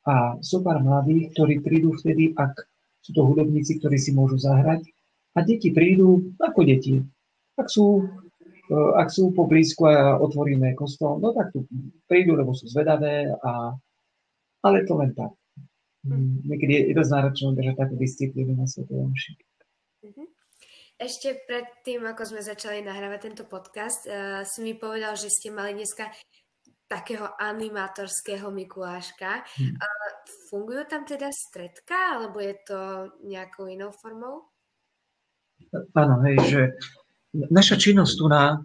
[0.01, 2.57] a sú pár mladých, ktorí prídu vtedy, ak
[3.05, 4.85] sú to hudobníci, ktorí si môžu zahrať
[5.37, 7.05] a deti prídu ako deti.
[7.57, 8.09] Ak sú,
[8.69, 11.69] e, ak sú po blízku a otvoríme kostol, no tak tu
[12.09, 13.77] prídu, lebo sú zvedavé, a,
[14.65, 15.33] ale to len tak.
[16.01, 16.49] Hm.
[16.49, 19.31] Niekedy je, dosť náročné držať takú disciplínu na Svetej Omši.
[21.01, 25.49] Ešte pred tým, ako sme začali nahrávať tento podcast, uh, si mi povedal, že ste
[25.49, 26.13] mali dneska
[26.85, 29.41] takého animátorského Mikuláška.
[29.41, 29.81] Hmm.
[29.81, 30.11] Uh,
[30.53, 32.79] fungujú tam teda stredka, alebo je to
[33.25, 34.45] nejakou inou formou?
[35.97, 36.61] Áno, hej, že
[37.33, 38.59] naša činnosť tu na,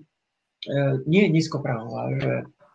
[0.65, 0.75] e,
[1.07, 2.33] nie je nízkoprahová, že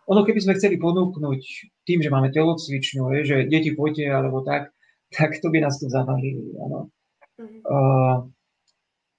[0.08, 1.40] ono keby sme chceli ponúknuť
[1.84, 4.72] tým, že máme telocvičňu, je, že deti poďte alebo tak,
[5.12, 6.54] tak to by nás tu zavalili.
[6.58, 6.88] Áno.
[7.36, 7.60] Mm-hmm.
[7.66, 8.16] Uh,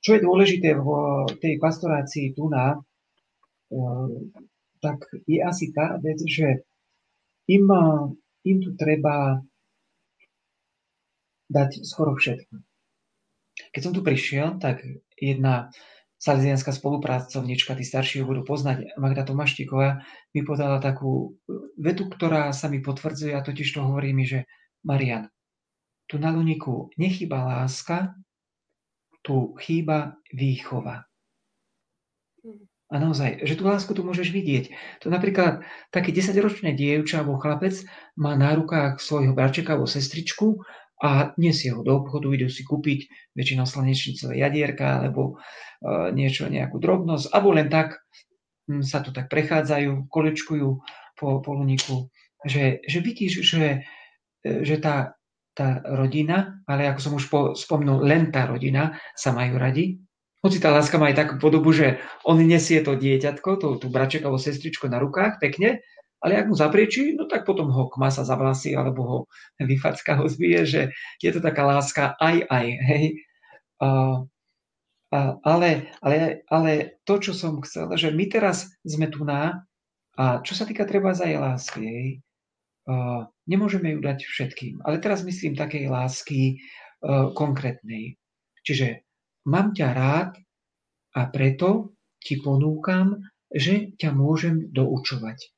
[0.04, 0.88] čo je dôležité v
[1.40, 2.76] tej pastorácii tu na,
[3.72, 4.12] uh,
[4.84, 6.68] tak je asi tá vec, že
[7.48, 7.72] im,
[8.44, 9.40] im tu treba
[11.48, 12.60] dať skoro všetko.
[13.72, 14.84] Keď som tu prišiel, tak
[15.16, 15.72] jedna
[16.20, 21.36] salesianská spolupracovnička, tí starší ju budú poznať, Magda Tomaštíková, mi podala takú
[21.76, 24.48] vetu, ktorá sa mi potvrdzuje a totiž to hovorí mi, že
[24.88, 25.28] Marian,
[26.08, 28.16] tu na Luniku nechýba láska,
[29.24, 31.08] tu chýba výchova.
[32.94, 34.70] A naozaj, že tú lásku tu môžeš vidieť.
[35.02, 37.74] To napríklad také 10-ročné dievča alebo chlapec
[38.20, 40.62] má na rukách svojho bračeka alebo sestričku
[41.02, 46.78] a nesie ho do obchodu, idú si kúpiť väčšinou slnečnicové jadierka alebo uh, niečo, nejakú
[46.78, 47.98] drobnosť, alebo len tak
[48.70, 50.70] um, sa tu tak prechádzajú, kolečkujú
[51.18, 52.14] po, po luniku,
[52.46, 53.88] že, že vidíš, že,
[54.44, 55.16] e, že tá,
[55.54, 60.02] tá rodina, ale ako som už po, spomenul, len tá rodina sa majú radi,
[60.44, 64.28] hoci tá láska má aj takú podobu, že on nesie to dieťatko, tú, tú braček
[64.28, 65.80] alebo sestričko na rukách pekne,
[66.20, 69.18] ale ak mu zapriečí, no tak potom ho kmasa za vlasy alebo ho
[69.60, 70.82] vyfacka, ho zbije, že
[71.24, 73.06] je to taká láska aj aj, hej.
[73.84, 74.24] A,
[75.46, 76.72] ale, ale, ale
[77.06, 79.62] to, čo som chcel, že my teraz sme tu na,
[80.18, 82.20] a čo sa týka treba aj lásky,
[82.88, 86.42] a, nemôžeme ju dať všetkým, ale teraz myslím takej lásky
[87.04, 88.16] a, konkrétnej.
[88.64, 89.04] Čiže
[89.48, 90.32] mám ťa rád
[91.14, 93.20] a preto ti ponúkam,
[93.52, 95.52] že ťa môžem doučovať.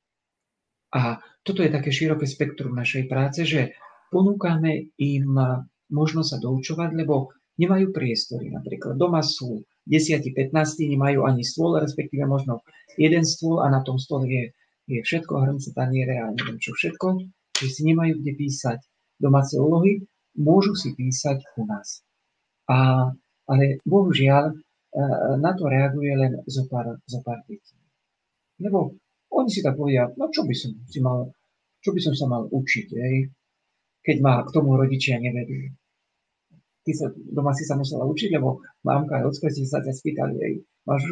[0.92, 3.78] A toto je také široké spektrum našej práce, že
[4.10, 5.38] ponúkame im
[5.90, 8.50] možnosť sa doučovať, lebo nemajú priestory.
[8.52, 10.50] Napríklad doma sú 10-15,
[10.82, 12.66] nemajú ani stôl, respektíve možno
[12.98, 14.44] jeden stôl a na tom stole je,
[14.90, 17.22] je všetko, hrnce, taniere a neviem čo všetko.
[17.56, 18.78] Čiže si nemajú kde písať
[19.16, 20.04] domáce úlohy,
[20.36, 22.04] môžu si písať u nás.
[22.68, 23.08] A,
[23.48, 24.54] ale bohužiaľ e,
[25.40, 27.76] na to reaguje len zo pár, zo pár detí.
[28.60, 28.92] Lebo
[29.32, 31.32] oni si tak povedia, no čo by som si mal,
[31.80, 33.32] čo by som sa mal učiť, hej?
[34.06, 35.74] keď ma k tomu rodičia nevedú.
[36.86, 40.34] Ty sa, doma si sa musela učiť, lebo mamka aj ocko si sa ťa spýtali,
[40.38, 40.54] hej,
[40.86, 41.02] máš,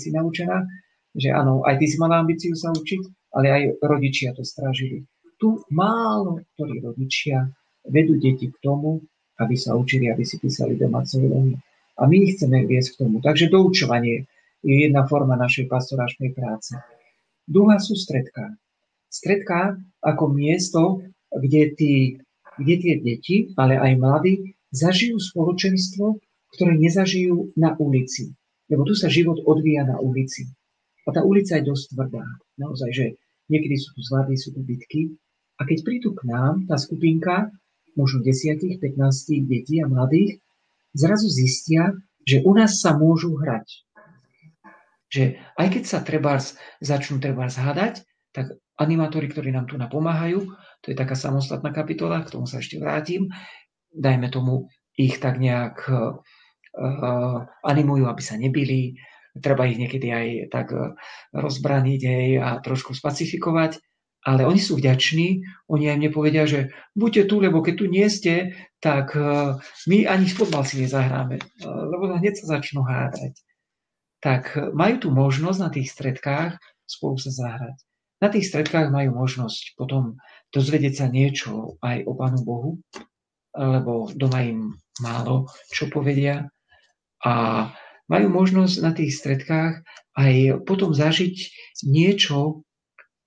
[0.00, 0.64] si naučená,
[1.12, 5.04] že áno, aj ty si mala ambíciu sa učiť, ale aj rodičia to strážili.
[5.40, 7.48] Tu málo ktorí rodičia
[7.88, 9.00] vedú deti k tomu,
[9.40, 11.56] aby sa učili, aby si písali domáce úlohy.
[11.96, 13.24] A my ich chceme viesť k tomu.
[13.24, 14.28] Takže doučovanie
[14.60, 16.76] je jedna forma našej pastoračnej práce.
[17.48, 18.52] Druhá sú stredká.
[19.08, 21.94] Stredká ako miesto, kde, tí,
[22.60, 26.20] kde tie deti, ale aj mladí, zažijú spoločenstvo,
[26.52, 28.36] ktoré nezažijú na ulici.
[28.70, 30.46] Lebo tu sa život odvíja na ulici.
[31.08, 32.22] A tá ulica je dosť tvrdá.
[32.60, 33.06] Naozaj, že
[33.50, 35.10] niekedy sú tu zvlady, sú tu bitky.
[35.60, 37.52] A keď prídu k nám, tá skupinka,
[37.92, 40.40] možno 10, 15 detí a mladých,
[40.96, 41.92] zrazu zistia,
[42.24, 43.68] že u nás sa môžu hrať.
[45.12, 50.48] Že aj keď sa trebárs začnú trebárs hádať, tak animátori, ktorí nám tu napomáhajú,
[50.80, 53.28] to je taká samostatná kapitola, k tomu sa ešte vrátim,
[53.92, 56.16] dajme tomu ich tak nejak uh,
[57.66, 58.96] animujú, aby sa nebili,
[59.36, 60.96] treba ich niekedy aj tak uh,
[61.36, 63.89] rozbraniť hej, a trošku spacifikovať,
[64.26, 68.04] ale oni sú vďační, oni aj mne povedia, že buďte tu, lebo keď tu nie
[68.12, 68.52] ste,
[68.84, 69.56] tak uh,
[69.88, 73.36] my ani fotbal si nezahráme, lebo hneď sa začnú hádať
[74.20, 77.76] tak majú tu možnosť na tých stredkách spolu sa zahrať.
[78.20, 80.20] Na tých stredkách majú možnosť potom
[80.52, 82.70] dozvedieť sa niečo aj o Pánu Bohu,
[83.56, 86.52] lebo doma im málo čo povedia.
[87.24, 87.32] A
[88.12, 89.80] majú možnosť na tých stredkách
[90.20, 91.36] aj potom zažiť
[91.88, 92.60] niečo,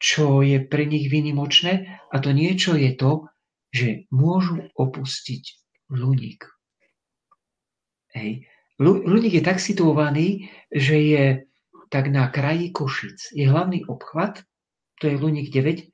[0.04, 3.32] čo je pre nich vynimočné a to niečo je to,
[3.72, 5.44] že môžu opustiť
[5.88, 6.44] Luník.
[8.12, 8.46] Hej.
[8.84, 11.26] Luník je tak situovaný, že je
[11.88, 13.32] tak na kraji Košic.
[13.32, 14.44] Je hlavný obchvat,
[15.00, 15.82] to je Luník 9.
[15.82, 15.86] E,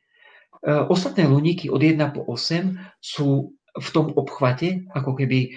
[0.90, 5.50] ostatné Luníky od 1 po 8 sú v tom obchvate, ako keby e,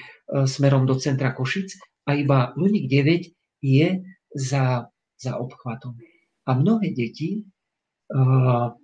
[0.44, 3.88] smerom do centra Košic, a iba Luník 9 je
[4.34, 5.94] za, za obchvatom.
[6.46, 7.46] A mnohé deti,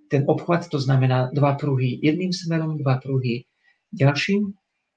[0.09, 3.45] ten obchvat, to znamená dva pruhy jedným smerom, dva pruhy
[3.93, 4.53] ďalším,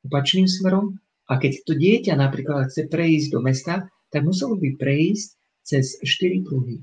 [0.08, 0.98] opačným smerom,
[1.30, 3.74] a keď to dieťa napríklad chce prejsť do mesta,
[4.12, 5.28] tak muselo by prejsť
[5.64, 6.82] cez štyri pruhy.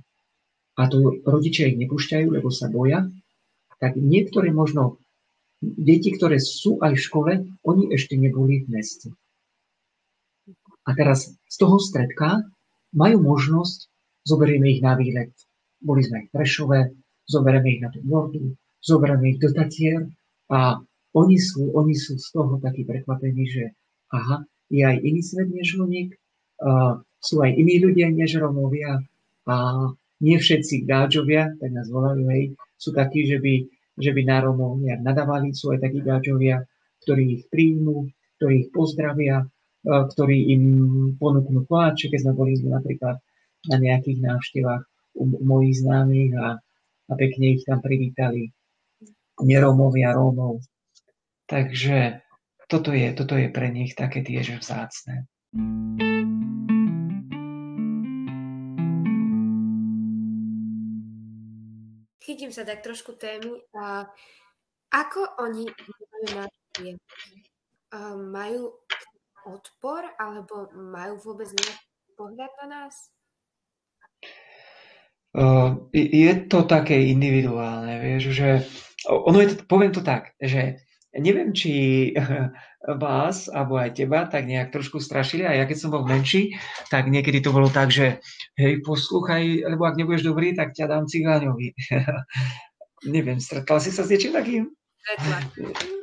[0.80, 3.06] A to rodičia ich nepúšťajú, lebo sa boja.
[3.84, 4.98] Tak niektoré možno
[5.60, 7.32] deti, ktoré sú aj v škole,
[7.68, 9.12] oni ešte neboli v meste.
[10.88, 12.48] A teraz z toho stredka
[12.96, 13.92] majú možnosť,
[14.24, 15.36] zoberieme ich na výlet.
[15.84, 16.80] Boli sme v Prešove,
[17.30, 20.10] zoberieme ich na tú Nordu, zoberieme ich do Tatier
[20.50, 20.82] a
[21.14, 23.74] oni sú, oni sú z toho takí prekvapení, že
[24.14, 26.18] aha, je aj iný svet než Luník,
[26.62, 29.02] uh, sú aj iní ľudia než Romovia
[29.50, 29.56] a
[30.20, 33.66] nie všetci gáčovia, tak nás volajú, hej, sú takí, že by,
[33.98, 36.60] že by na Romov nejak nadávali, sú aj takí gáčovia,
[37.08, 39.48] ktorí ich príjmú, ktorí ich pozdravia,
[39.88, 40.64] ktorí im
[41.16, 43.16] ponúknú pláče, keď sme boli napríklad
[43.72, 44.84] na nejakých návštevách
[45.20, 46.60] u mojich známych a,
[47.10, 48.54] a pekne ich tam privítali
[49.42, 50.62] nerómovia Rómov.
[51.50, 52.22] Takže
[52.70, 55.26] toto je, toto je pre nich také tiež vzácne.
[62.22, 63.58] Chytím sa tak trošku témy.
[63.74, 64.06] A
[64.94, 65.66] ako oni
[66.30, 66.94] majú?
[68.30, 68.70] Majú
[69.50, 73.10] odpor alebo majú vôbec nejaký pohľad na nás?
[75.30, 78.50] Uh, je to také individuálne, vieš, že
[79.06, 80.82] ono je to, poviem to tak, že
[81.14, 81.74] neviem, či
[83.02, 85.44] vás, alebo aj teba, tak nejak trošku strašili.
[85.44, 86.56] A ja keď som bol menší,
[86.88, 88.22] tak niekedy to bolo tak, že
[88.56, 91.76] hej, poslúchaj, lebo ak nebudeš dobrý, tak ťa dám cigáňovi.
[93.16, 94.64] neviem, stretla si sa s niečím takým?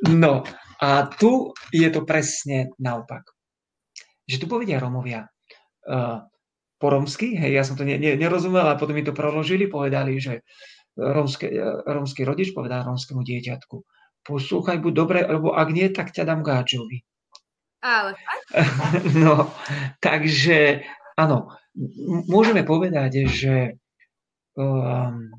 [0.09, 0.43] No,
[0.81, 3.23] a tu je to presne naopak.
[4.27, 5.23] Že tu povedia Romovia
[5.87, 6.19] uh,
[6.77, 10.17] po romsky, hej, ja som to ne, ne, nerozumel, a potom mi to proložili, povedali,
[10.21, 10.45] že
[10.97, 11.53] romské,
[11.85, 13.75] romský rodič povedal romskému dieťatku,
[14.25, 17.05] poslúchaj, buď dobre, lebo ak nie, tak ťa dám gáčovi.
[17.81, 18.17] Ale
[19.25, 19.53] No,
[20.01, 20.81] takže
[21.13, 21.53] áno,
[22.25, 23.77] môžeme povedať, že
[24.57, 25.29] um,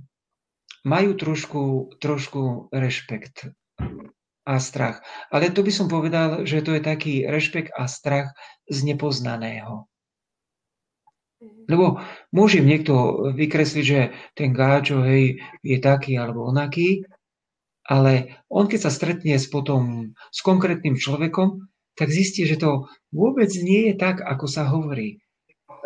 [0.86, 1.62] majú trošku,
[1.98, 3.50] trošku rešpekt
[4.48, 5.04] a strach.
[5.28, 8.32] Ale to by som povedal, že to je taký rešpekt a strach
[8.70, 9.87] z nepoznaného.
[11.40, 12.02] Lebo
[12.34, 17.06] môže niekto vykresliť, že ten gáčo hej, je taký alebo onaký,
[17.86, 23.50] ale on keď sa stretne s potom s konkrétnym človekom, tak zistí, že to vôbec
[23.58, 25.18] nie je tak, ako sa hovorí.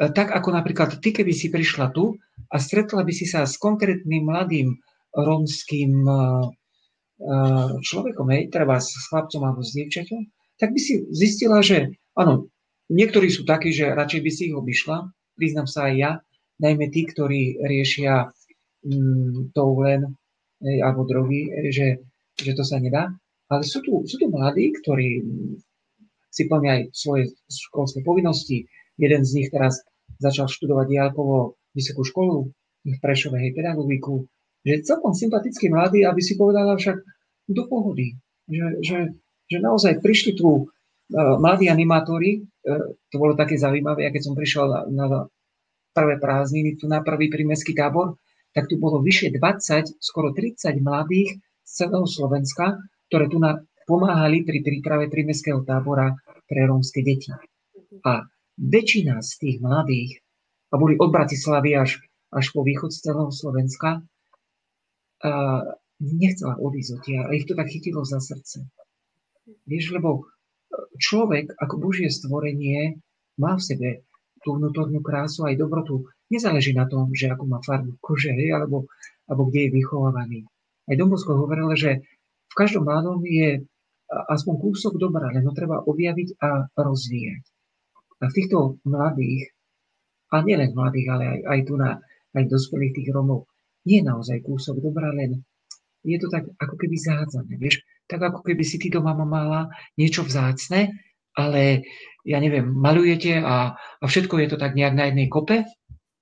[0.01, 2.17] E, tak ako napríklad ty, keby si prišla tu
[2.53, 4.77] a stretla by si sa s konkrétnym mladým
[5.15, 6.21] rómským e, e,
[7.81, 10.21] človekom, hej, treba s chlapcom alebo s dievčaťom,
[10.61, 12.53] tak by si zistila, že áno,
[12.93, 16.11] niektorí sú takí, že radšej by si ich obišla, priznám sa aj ja,
[16.62, 18.31] najmä tí, ktorí riešia
[18.87, 20.14] mm, to len
[20.62, 21.99] alebo drogy, že,
[22.38, 23.11] že to sa nedá.
[23.51, 25.21] Ale sú tu, sú tu mladí, ktorí
[26.33, 28.64] si plnia aj svoje školské povinnosti.
[28.97, 29.83] Jeden z nich teraz
[30.16, 32.37] začal študovať Diálkovo vysokú školu
[32.87, 34.25] v Prešove, hej, pedagogiku.
[34.62, 36.97] Že celkom sympatický mladý, aby si povedala však
[37.51, 38.16] do pohody.
[38.47, 38.99] Že, že,
[39.51, 40.71] že naozaj prišli tu
[41.14, 45.07] mladí animátori, uh, to bolo také zaujímavé, keď som prišiel na, na
[45.92, 48.16] prvé prázdniny, tu na prvý prímeský tábor,
[48.53, 53.40] tak tu bolo vyše 20, skoro 30 mladých z celého Slovenska, ktoré tu
[53.88, 56.16] pomáhali pri príprave prímeského tábora
[56.48, 57.33] pre rómske deti.
[58.05, 58.25] A
[58.57, 60.20] väčšina z tých mladých,
[60.72, 62.01] a boli od Bratislavy až,
[62.33, 64.05] až po východ z celého Slovenska,
[65.22, 65.33] a
[66.03, 68.66] nechcela odísť odtiaľ a ich to tak chytilo za srdce.
[69.70, 70.27] Vieš, lebo
[70.99, 73.01] človek ako Božie stvorenie
[73.41, 73.89] má v sebe
[74.43, 76.09] tú vnútornú krásu aj dobrotu.
[76.29, 78.91] Nezáleží na tom, že ako má farbu kože, alebo,
[79.31, 80.41] alebo kde je vychovávaný.
[80.91, 82.03] Aj Dombosko hovoril, že
[82.51, 83.63] v každom mladom je
[84.13, 87.43] aspoň kúsok dobra, len ho treba objaviť a rozvíjať.
[88.21, 89.55] A v týchto mladých,
[90.35, 91.91] a nielen mladých, ale aj, aj tu na
[92.33, 93.49] aj dospelých tých Romov,
[93.85, 95.43] je naozaj kúsok dobra, len
[96.03, 97.83] je to tak ako keby zahádzané, vieš?
[98.12, 100.92] Tak ako keby si ty doma mala niečo vzácne,
[101.33, 101.88] ale
[102.29, 105.65] ja neviem, malujete a, a všetko je to tak nejak na jednej kope,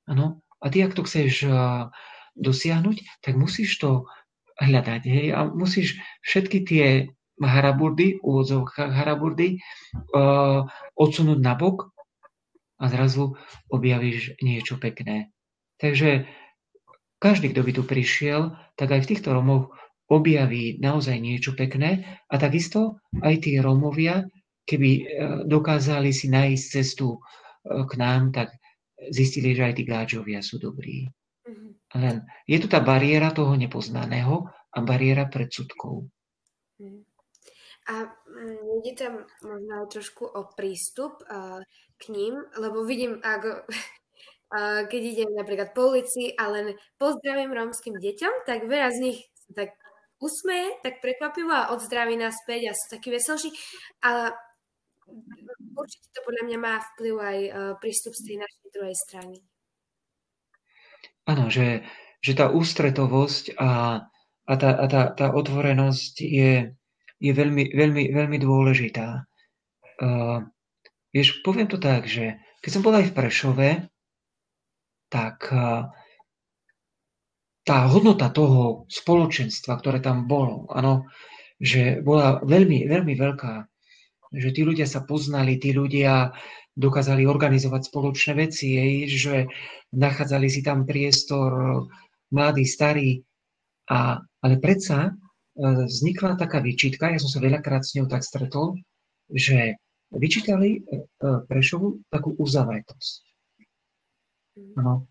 [0.07, 1.91] ano, a ty, ak to chceš uh,
[2.39, 4.07] dosiahnuť, tak musíš to
[4.61, 6.87] hľadať, hej, a musíš všetky tie
[7.41, 9.59] haraburdy, úvodzovkách haraburdy,
[10.15, 11.91] uh, odsunúť na bok
[12.81, 13.37] a zrazu
[13.73, 15.33] objavíš niečo pekné.
[15.81, 16.29] Takže
[17.21, 19.73] každý, kto by tu prišiel, tak aj v týchto Romoch
[20.11, 24.27] objaví naozaj niečo pekné a takisto aj tí Romovia
[24.71, 25.03] keby e,
[25.51, 27.19] dokázali si nájsť cestu e,
[27.67, 28.55] k nám, tak
[29.11, 31.11] zistili, že aj tí gáčovia sú dobrí.
[31.43, 31.71] Mm-hmm.
[31.99, 36.07] Len je tu tá bariéra toho nepoznaného a bariéra predsudkov.
[36.79, 37.03] Mm.
[37.91, 41.59] A mm, ide tam možno trošku o prístup uh,
[41.99, 47.99] k ním, lebo vidím, ako, uh, keď idem napríklad po ulici a len pozdravím rómskym
[47.99, 49.19] deťom, tak veľa z nich
[49.57, 49.75] tak
[50.21, 53.51] usmeje, tak prekvapivo a odzdraví naspäť a sú takí veselší.
[54.05, 54.37] Ale
[55.75, 59.37] určite to podľa mňa má vplyv aj uh, prístup z tej našej druhej strany.
[61.27, 61.83] Áno, že,
[62.21, 64.03] že tá ústretovosť a,
[64.45, 66.53] a, tá, a tá, tá otvorenosť je,
[67.19, 69.25] je veľmi, veľmi, veľmi dôležitá.
[70.01, 70.45] Uh,
[71.13, 73.71] vieš, poviem to tak, že keď som bol aj v Prešove,
[75.11, 75.91] tak uh,
[77.71, 81.07] tá hodnota toho spoločenstva, ktoré tam bolo, ano,
[81.63, 83.55] že bola veľmi, veľmi veľká.
[84.35, 86.35] Že tí ľudia sa poznali, tí ľudia
[86.75, 89.47] dokázali organizovať spoločné veci, že
[89.95, 91.87] nachádzali si tam priestor
[92.35, 93.23] mladí, starí.
[93.91, 95.15] A, ale predsa
[95.61, 98.81] E, vznikla taká výčitka, ja som sa veľakrát s ňou tak stretol,
[99.29, 99.77] že
[100.09, 103.23] vyčítali e, e, Prešovu takú uzavretosť.
[104.77, 105.09] No.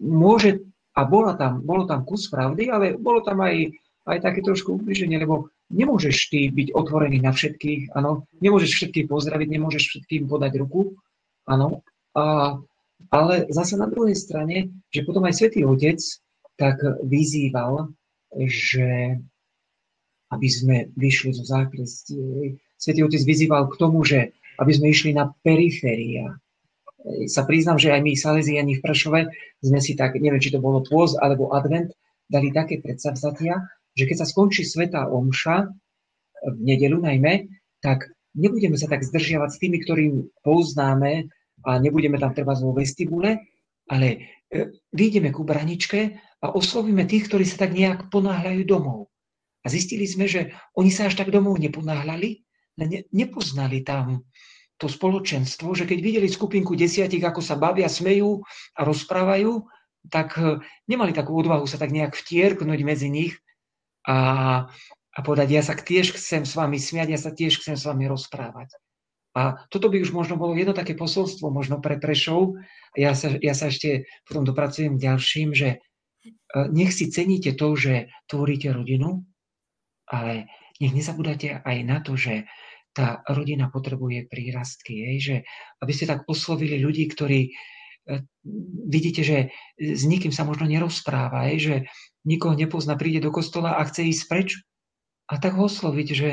[0.00, 3.70] Môže, a bola tam, bolo tam kus pravdy, ale bolo tam aj,
[4.10, 9.48] aj také trošku ubliženie, lebo nemôžeš ty byť otvorený na všetkých, áno, nemôžeš všetkých pozdraviť,
[9.48, 10.98] nemôžeš všetkým podať ruku,
[11.46, 11.86] áno,
[12.18, 12.58] a,
[13.08, 16.02] ale zase na druhej strane, že potom aj Svetý Otec
[16.58, 17.94] tak vyzýval
[18.46, 19.18] že
[20.30, 22.54] aby sme vyšli zo zákrestie.
[22.78, 24.30] Svetý Otec vyzýval k tomu, že
[24.62, 26.38] aby sme išli na periféria.
[27.28, 29.20] Sa priznám, že aj my Salesiani v Prešove
[29.64, 31.96] sme si tak, neviem, či to bolo pôz alebo advent,
[32.28, 33.56] dali také predsavzatia,
[33.96, 35.70] že keď sa skončí Sveta Omša,
[36.40, 37.48] v nedelu najmä,
[37.84, 41.28] tak nebudeme sa tak zdržiavať s tými, ktorým poznáme
[41.64, 43.44] a nebudeme tam treba vo vestibule,
[43.90, 44.08] ale
[44.48, 49.12] e, vyjdeme ku braničke a oslovíme tých, ktorí sa tak nejak ponáhľajú domov.
[49.60, 52.40] A zistili sme, že oni sa až tak domov neponáhľali,
[52.80, 54.24] ne, nepoznali tam
[54.80, 58.40] to spoločenstvo, že keď videli skupinku desiatich, ako sa bavia, smejú
[58.74, 59.68] a rozprávajú,
[60.08, 63.36] tak e, nemali takú odvahu sa tak nejak vtierknúť medzi nich
[64.08, 64.64] a,
[65.12, 68.08] a povedať, ja sa tiež chcem s vami smiať, ja sa tiež chcem s vami
[68.08, 68.72] rozprávať.
[69.36, 72.58] A toto by už možno bolo jedno také posolstvo možno pre Prešov.
[72.98, 75.78] Ja sa, ja sa ešte potom dopracujem k ďalším, že
[76.74, 79.22] nech si ceníte to, že tvoríte rodinu,
[80.10, 80.50] ale
[80.82, 82.50] nech nezabudáte aj na to, že
[82.90, 85.36] tá rodina potrebuje prírastky, jej, že
[85.78, 87.50] aby ste tak oslovili ľudí, ktorí e,
[88.90, 89.38] vidíte, že
[89.78, 91.74] s nikým sa možno nerozpráva, jej, že
[92.26, 94.48] nikoho nepozná, príde do kostola a chce ísť preč
[95.30, 96.30] a tak ho osloviť, že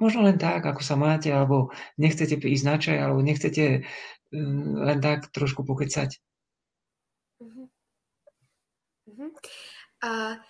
[0.00, 1.70] možno len tak, ako sa máte, alebo
[2.00, 3.84] nechcete ísť na čaj, alebo nechcete
[4.34, 6.18] len tak trošku pokecať.
[7.38, 9.30] Uh-huh.
[10.02, 10.42] A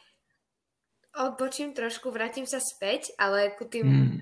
[1.15, 4.19] odbočím trošku, vrátim sa späť, ale ku tým mm.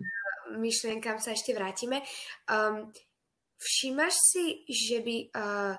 [0.59, 2.05] Myšlienkám sa ešte vrátime.
[2.48, 2.90] Um,
[3.57, 5.74] všímaš si, že by uh,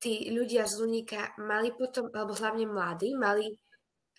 [0.00, 3.48] tí ľudia z Luníka mali potom, alebo hlavne mladí, mali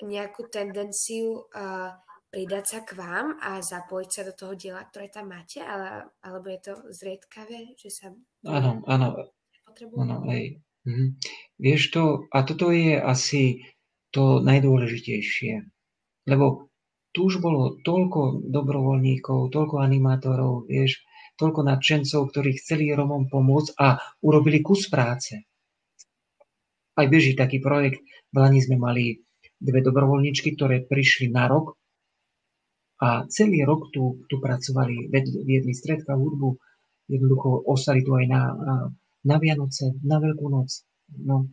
[0.01, 1.91] nejakú tendenciu uh,
[2.36, 6.51] pridať sa k vám a zapojiť sa do toho diela, ktoré tam máte, ale, alebo
[6.51, 8.11] je to zriedkavé, že sa...
[8.43, 9.07] Áno, áno.
[9.95, 10.59] Áno, aj.
[10.84, 11.05] Mhm.
[11.59, 13.63] Vieš to, a toto je asi
[14.11, 15.63] to najdôležitejšie.
[16.28, 16.71] Lebo
[17.16, 20.99] tu už bolo toľko dobrovoľníkov, toľko animátorov, vieš,
[21.39, 25.47] toľko nadšencov, ktorí chceli Romom pomôcť a urobili kus práce.
[26.95, 28.03] Aj beží taký projekt.
[28.32, 29.24] V Lani sme mali
[29.55, 31.80] dve dobrovoľníčky, ktoré prišli na rok
[32.99, 35.11] a celý rok tu, tu pracovali,
[35.43, 36.55] viedli stredka, hudbu,
[37.11, 38.41] jednoducho ostali tu aj na,
[39.24, 40.84] na Vianoce, na Veľkú noc.
[41.20, 41.51] No,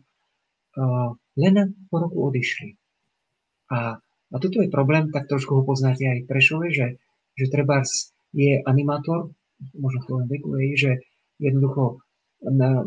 [1.35, 1.55] len
[1.91, 2.79] po roku odišli.
[3.75, 3.99] A,
[4.33, 6.97] a toto je problém, tak trošku ho poznáte aj v Prešove, že,
[7.37, 9.29] že Trebars je animátor,
[9.77, 11.05] možno v tom veku, že
[11.37, 12.01] jednoducho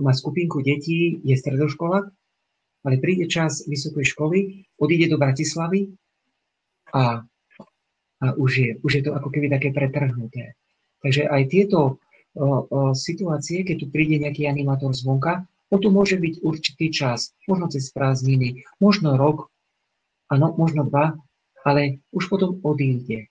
[0.02, 2.10] má skupinku detí, je stredoškola,
[2.84, 4.38] ale príde čas vysokej školy,
[4.76, 5.96] odíde do Bratislavy
[6.92, 7.24] a,
[8.20, 10.54] a už, je, už je to ako keby také pretrhnuté.
[11.00, 11.78] Takže aj tieto
[12.36, 17.66] o, situácie, keď tu príde nejaký animátor zvonka, on tu môže byť určitý čas, možno
[17.66, 19.50] cez prázdniny, možno rok,
[20.30, 21.18] áno, možno dva,
[21.66, 23.26] ale už potom odíde.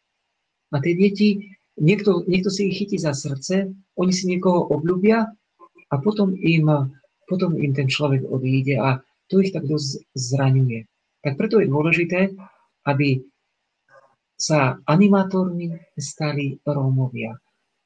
[0.75, 5.23] A tie deti, niekto, niekto si ich chytí za srdce, oni si niekoho obľúbia
[5.87, 6.67] a potom im,
[7.31, 8.99] potom im ten človek odíde a
[9.31, 10.83] to ich tak dosť zraňuje.
[11.23, 12.35] Tak preto je dôležité,
[12.83, 13.23] aby
[14.35, 17.39] sa animátormi stali Rómovia.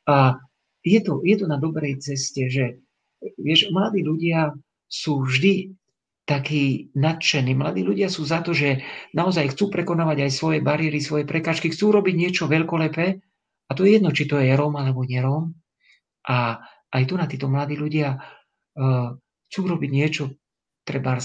[0.10, 0.42] A
[0.82, 2.82] je to, je to na dobrej ceste, že
[3.38, 4.58] vieš, mladí ľudia
[4.90, 5.78] sú vždy
[6.30, 7.58] takí nadšení.
[7.58, 8.86] Mladí ľudia sú za to, že
[9.18, 13.18] naozaj chcú prekonávať aj svoje bariéry, svoje prekažky, chcú robiť niečo veľkolepé
[13.70, 15.58] A to je jedno, či to je Róm alebo neróm.
[16.30, 16.62] A
[16.94, 19.18] aj tu na títo mladí ľudia uh,
[19.50, 20.38] chcú robiť niečo,
[20.86, 21.22] treba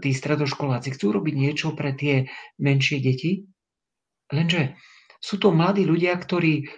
[0.00, 2.28] tí stredoškoláci, chcú robiť niečo pre tie
[2.60, 3.48] menšie deti,
[4.28, 4.76] lenže
[5.16, 6.68] sú to mladí ľudia, ktorí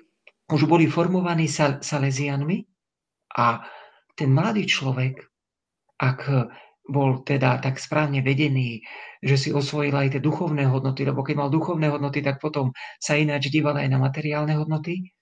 [0.50, 2.62] už boli formovaní Salesianmi
[3.34, 3.66] a
[4.14, 5.26] ten mladý človek,
[5.98, 6.20] ak
[6.90, 8.82] bol teda tak správne vedený,
[9.22, 13.14] že si osvojil aj tie duchovné hodnoty, lebo keď mal duchovné hodnoty, tak potom sa
[13.14, 15.14] ináč díval aj na materiálne hodnoty,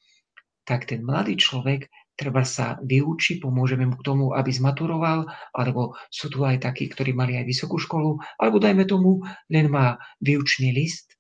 [0.65, 1.87] tak ten mladý človek
[2.19, 7.15] treba sa vyučí, pomôžeme mu k tomu, aby zmaturoval, alebo sú tu aj takí, ktorí
[7.15, 11.15] mali aj vysokú školu, alebo dajme tomu, len má výučný list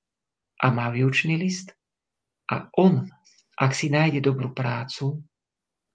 [0.59, 1.78] a má výučný list
[2.51, 3.07] a on,
[3.61, 5.22] ak si nájde dobrú prácu,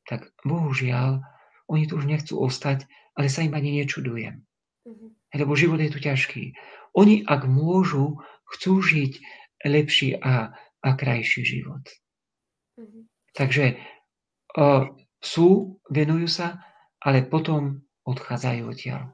[0.07, 1.19] tak bohužiaľ,
[1.67, 4.41] oni tu už nechcú ostať, ale sa im ani nečudujem.
[4.85, 5.09] Mm-hmm.
[5.39, 6.53] Lebo život je tu ťažký.
[6.93, 8.21] Oni, ak môžu,
[8.53, 9.13] chcú žiť
[9.65, 10.53] lepší a,
[10.83, 11.83] a krajší život.
[12.77, 13.03] Mm-hmm.
[13.33, 13.65] Takže
[14.59, 16.61] uh, sú, venujú sa,
[17.01, 19.09] ale potom odchádzajú odtiaľ.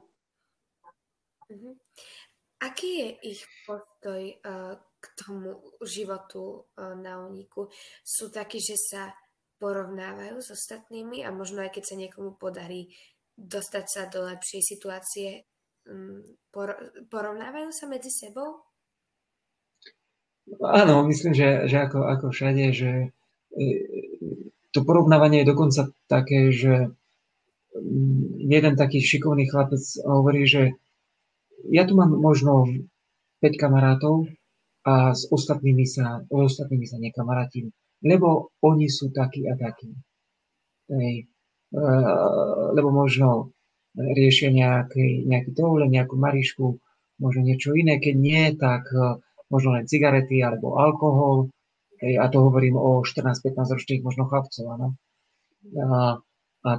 [1.48, 1.74] Mm-hmm.
[2.60, 7.72] Aký je ich postoj uh, k tomu životu uh, na úniku?
[8.04, 9.08] Sú takí, že sa
[9.60, 12.96] porovnávajú s ostatnými a možno aj keď sa niekomu podarí
[13.40, 15.48] dostať sa do lepšej situácie,
[15.88, 16.52] mm,
[17.08, 18.60] porovnávajú sa medzi sebou?
[20.60, 22.90] Áno, myslím, že, že ako, ako všade, že
[23.54, 23.66] e,
[24.74, 26.90] to porovnávanie je dokonca také, že
[27.72, 30.74] mm, jeden taký šikovný chlapec hovorí, že
[31.70, 32.66] ja tu mám možno
[33.40, 34.28] 5 kamarátov
[34.84, 37.70] a s ostatnými sa, ostatnými sa nekamarátim,
[38.00, 39.92] lebo oni sú takí a takí.
[40.88, 41.30] Hej.
[41.70, 41.82] E,
[42.76, 43.54] lebo možno
[43.94, 46.78] riešia nejaký, nejaký tohle, nejakú marišku,
[47.18, 49.18] možno niečo iné, keď nie, tak e,
[49.50, 51.50] možno len cigarety alebo alkohol.
[52.00, 54.64] A to hovorím o 14-15 ročných možno chlapcov.
[54.72, 56.16] A,
[56.64, 56.70] a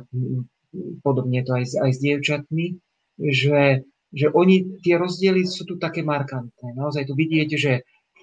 [1.05, 2.81] podobne to aj, aj s dievčatmi,
[3.21, 6.75] že že oni, tie rozdiely sú tu také markantné.
[6.75, 7.73] Naozaj tu vidieť, že,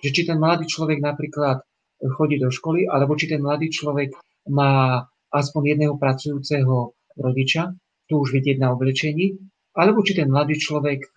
[0.04, 1.64] že či ten mladý človek napríklad
[1.98, 4.12] chodí do školy, alebo či ten mladý človek
[4.52, 7.74] má aspoň jedného pracujúceho rodiča,
[8.08, 9.36] tu už vidieť na oblečení,
[9.76, 11.12] alebo či ten mladý človek e,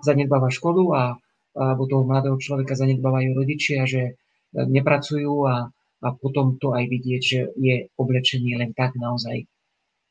[0.00, 1.14] zanedbáva školu a,
[1.54, 4.18] alebo toho mladého človeka zanedbávajú rodičia, že
[4.54, 5.70] nepracujú a,
[6.02, 9.46] a potom to aj vidieť, že je oblečenie len tak naozaj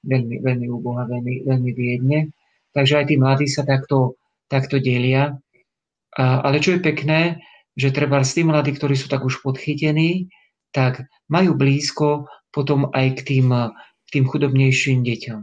[0.04, 2.32] veľmi, veľmi úboha, veľmi, veľmi biedne.
[2.76, 4.20] Takže aj tí mladí sa takto,
[4.52, 5.36] takto delia.
[6.20, 7.40] A, ale čo je pekné,
[7.74, 10.30] že treba s tým mladí, ktorí sú tak už podchytení,
[10.74, 13.49] tak majú blízko potom aj k tým,
[13.82, 15.39] k tým chudobnejším deťom.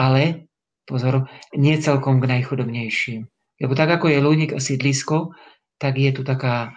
[0.00, 0.48] Ale,
[0.88, 3.28] pozor, nie celkom k najchudobnejším.
[3.60, 5.36] Lebo tak ako je Lúnik a sídlisko,
[5.76, 6.72] tak je tu taká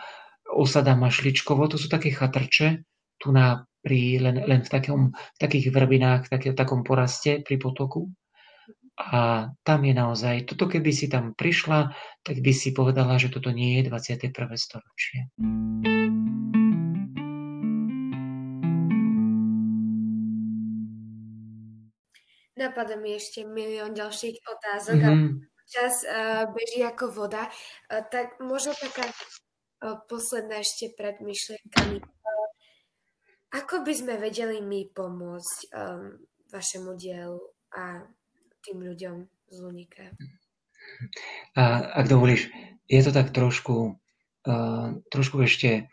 [0.51, 2.83] osada Mašličkovo, to sú také chatrče,
[3.17, 8.11] tu na, pri, len, len v, takom, v takých vrbinách, v takom poraste pri potoku.
[8.93, 11.89] A tam je naozaj, toto keby si tam prišla,
[12.21, 14.29] tak by si povedala, že toto nie je 21.
[14.53, 15.33] storočie.
[22.63, 25.27] Napadá mi ešte milión ďalších otázok mm-hmm.
[25.35, 27.51] a čas uh, beží ako voda.
[27.91, 31.99] Uh, tak možno taká uh, posledná ešte pred myšlienkami.
[31.99, 32.47] Uh,
[33.51, 37.39] ako by sme vedeli my pomôcť um, vašemu dielu
[37.75, 38.07] a
[38.63, 40.07] tým ľuďom z Lunika.
[41.59, 42.47] A ak dovolíš,
[42.87, 43.99] je to tak trošku,
[44.47, 45.91] uh, trošku ešte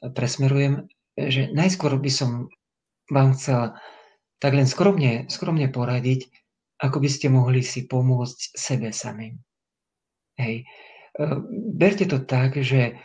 [0.00, 0.88] presmerujem,
[1.20, 2.48] že najskôr by som
[3.12, 3.76] vám chcel
[4.40, 6.26] tak len skromne, skromne poradiť,
[6.80, 9.36] ako by ste mohli si pomôcť sebe samým.
[10.40, 10.64] Hej.
[11.76, 12.96] Berte to tak, že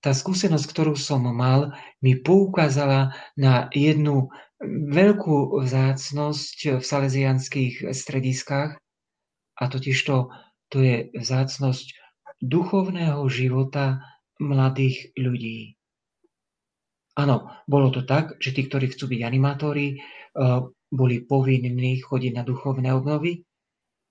[0.00, 4.32] tá skúsenosť, ktorú som mal, mi poukázala na jednu
[4.88, 8.80] veľkú vzácnosť v salesianských strediskách
[9.58, 10.32] a totiž to,
[10.70, 11.86] to je vzácnosť
[12.40, 14.02] duchovného života
[14.38, 15.74] mladých ľudí.
[17.18, 22.42] Áno, bolo to tak, že tí, ktorí chcú byť animátori, eh, boli povinní chodiť na
[22.42, 23.44] duchovné obnovy,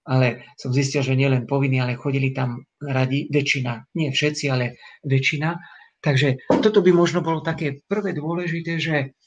[0.07, 5.59] ale som zistil, že nielen povinní, ale chodili tam radi, väčšina, nie všetci, ale väčšina.
[5.99, 9.17] Takže toto by možno bolo také prvé dôležité, že,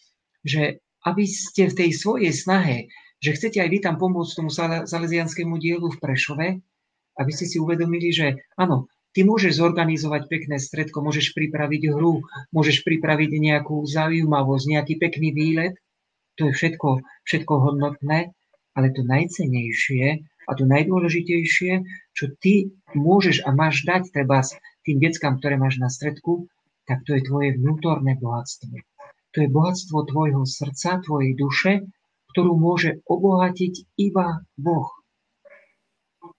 [0.41, 2.89] že aby ste v tej svojej snahe,
[3.21, 4.49] že chcete aj vy tam pomôcť tomu
[4.89, 6.49] salesianskému dielu v Prešove,
[7.21, 12.25] aby ste si uvedomili, že áno, ty môžeš zorganizovať pekné stredko, môžeš pripraviť hru,
[12.57, 15.77] môžeš pripraviť nejakú zaujímavosť, nejaký pekný výlet,
[16.41, 18.33] to je všetko, všetko hodnotné,
[18.73, 21.85] ale to najcenejšie a to najdôležitejšie,
[22.17, 24.41] čo ty môžeš a máš dať treba
[24.89, 26.49] tým deckám, ktoré máš na stredku,
[26.89, 28.81] tak to je tvoje vnútorné bohatstvo
[29.31, 31.87] to je bohatstvo tvojho srdca, tvojej duše,
[32.35, 34.91] ktorú môže obohatiť iba Boh.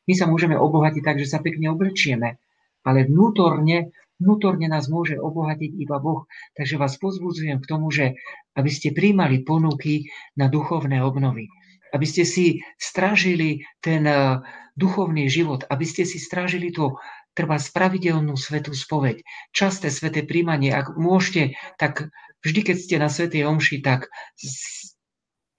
[0.07, 2.39] My sa môžeme obohatiť tak, že sa pekne oblečieme,
[2.83, 6.29] ale vnútorne, vnútorne nás môže obohatiť iba Boh.
[6.53, 8.13] Takže vás pozbudzujem k tomu, že
[8.53, 10.07] aby ste príjmali ponuky
[10.37, 11.49] na duchovné obnovy.
[11.91, 14.39] Aby ste si stražili ten eh,
[14.77, 16.95] duchovný život, aby ste si stražili to
[17.31, 19.23] treba spravidelnú svetú spoveď,
[19.55, 20.75] časté sveté príjmanie.
[20.75, 22.11] Ak môžete, tak
[22.43, 24.11] vždy, keď ste na svetej omši, tak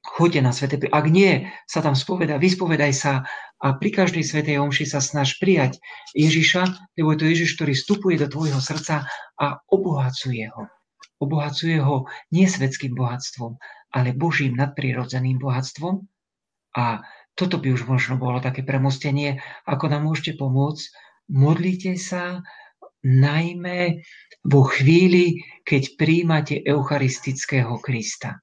[0.04, 3.24] choďte na sveté Ak nie, sa tam spoveda, vyspovedaj sa
[3.62, 5.78] a pri každej svetej omši sa snaž prijať
[6.18, 9.06] Ježiša, lebo je to Ježiš, ktorý vstupuje do tvojho srdca
[9.38, 10.66] a obohacuje ho.
[11.22, 13.54] Obohacuje ho nie svetským bohatstvom,
[13.94, 16.02] ale Božím nadprirodzeným bohatstvom.
[16.74, 17.06] A
[17.38, 20.82] toto by už možno bolo také premostenie, ako nám môžete pomôcť
[21.32, 22.42] modlite sa
[23.02, 24.02] najmä
[24.46, 28.42] vo chvíli, keď príjmate eucharistického Krista.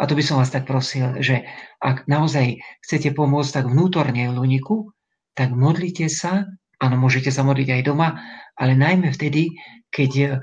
[0.00, 1.44] A to by som vás tak prosil, že
[1.78, 4.90] ak naozaj chcete pomôcť tak vnútorne Luniku,
[5.36, 6.48] tak modlite sa,
[6.80, 8.16] áno, môžete sa modliť aj doma,
[8.56, 9.56] ale najmä vtedy,
[9.92, 10.42] keď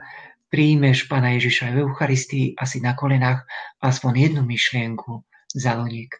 [0.49, 3.45] príjmeš Pána Ježiša v Eucharistii asi na kolenách
[3.81, 5.21] aspoň jednu myšlienku
[5.53, 6.17] za Luník.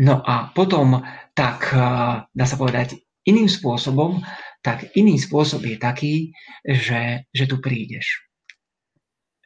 [0.00, 1.02] No a potom,
[1.36, 1.70] tak
[2.34, 2.98] dá sa povedať,
[3.28, 4.18] iným spôsobom,
[4.64, 6.14] tak iný spôsob je taký,
[6.64, 8.29] že, že tu prídeš.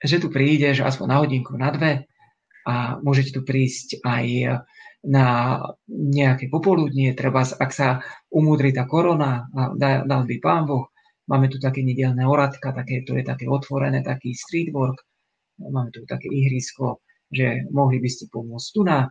[0.05, 2.05] Že tu prídeš aspoň na hodinku, na dve
[2.69, 4.25] a môžete tu prísť aj
[5.05, 5.27] na
[5.89, 9.49] nejaké popoludnie, treba, ak sa umúdri tá korona,
[9.81, 10.93] dal by pán Boh,
[11.29, 15.01] máme tu také nedelné oradka, také, to je také otvorené, taký street work,
[15.61, 19.09] máme tu také ihrisko, že mohli by ste pomôcť tu na,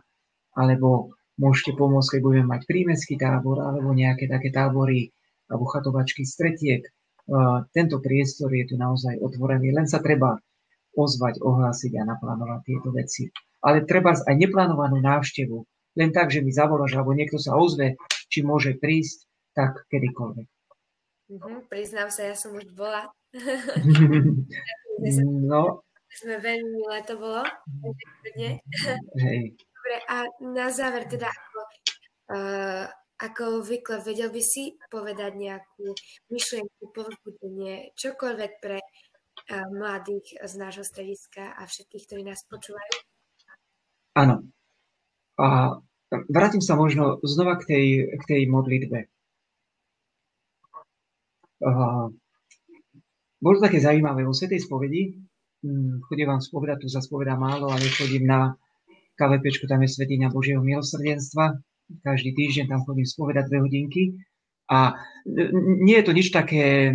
[0.54, 5.10] alebo Môžete pomôcť, keď budeme mať prímeský tábor alebo nejaké také tábory
[5.50, 6.86] alebo chatovačky stretiek.
[7.74, 10.38] Tento priestor je tu naozaj otvorený, len sa treba
[10.94, 13.28] ozvať, ohlásiť a naplánovať tieto veci.
[13.64, 15.64] Ale treba aj neplánovanú návštevu.
[15.94, 17.94] Len tak, že mi zavoláš, alebo niekto sa ozve,
[18.26, 20.46] či môže prísť, tak kedykoľvek.
[21.30, 23.08] Mm-hmm, priznám sa, ja som už bola.
[25.50, 25.84] no.
[26.14, 27.42] Sme veľmi milé to bolo.
[28.38, 28.62] Hej.
[29.58, 30.16] Dobre, a
[30.46, 31.58] na záver teda ako,
[32.30, 32.86] uh,
[33.18, 35.90] ako zvykle, vedel by si povedať nejakú
[36.30, 38.78] myšlienku, povzbudenie, čokoľvek pre
[39.50, 42.94] mladých z nášho strediska a všetkých, ktorí nás počúvajú?
[44.16, 44.46] Áno.
[45.36, 45.78] A
[46.30, 49.10] vrátim sa možno znova k tej, k tej modlitbe.
[51.64, 52.12] Uh,
[53.40, 54.24] bolo také zaujímavé.
[54.24, 55.20] Vo Svetej spovedi,
[55.64, 58.56] hm, chodím vám spovedať, tu sa spovedá málo, ale chodím na
[59.14, 61.60] KVP, tam je Svetiňa Božieho milosrdenstva.
[62.02, 64.02] Každý týždeň tam chodím spovedať dve hodinky.
[64.70, 64.96] A
[65.80, 66.92] nie je to nič také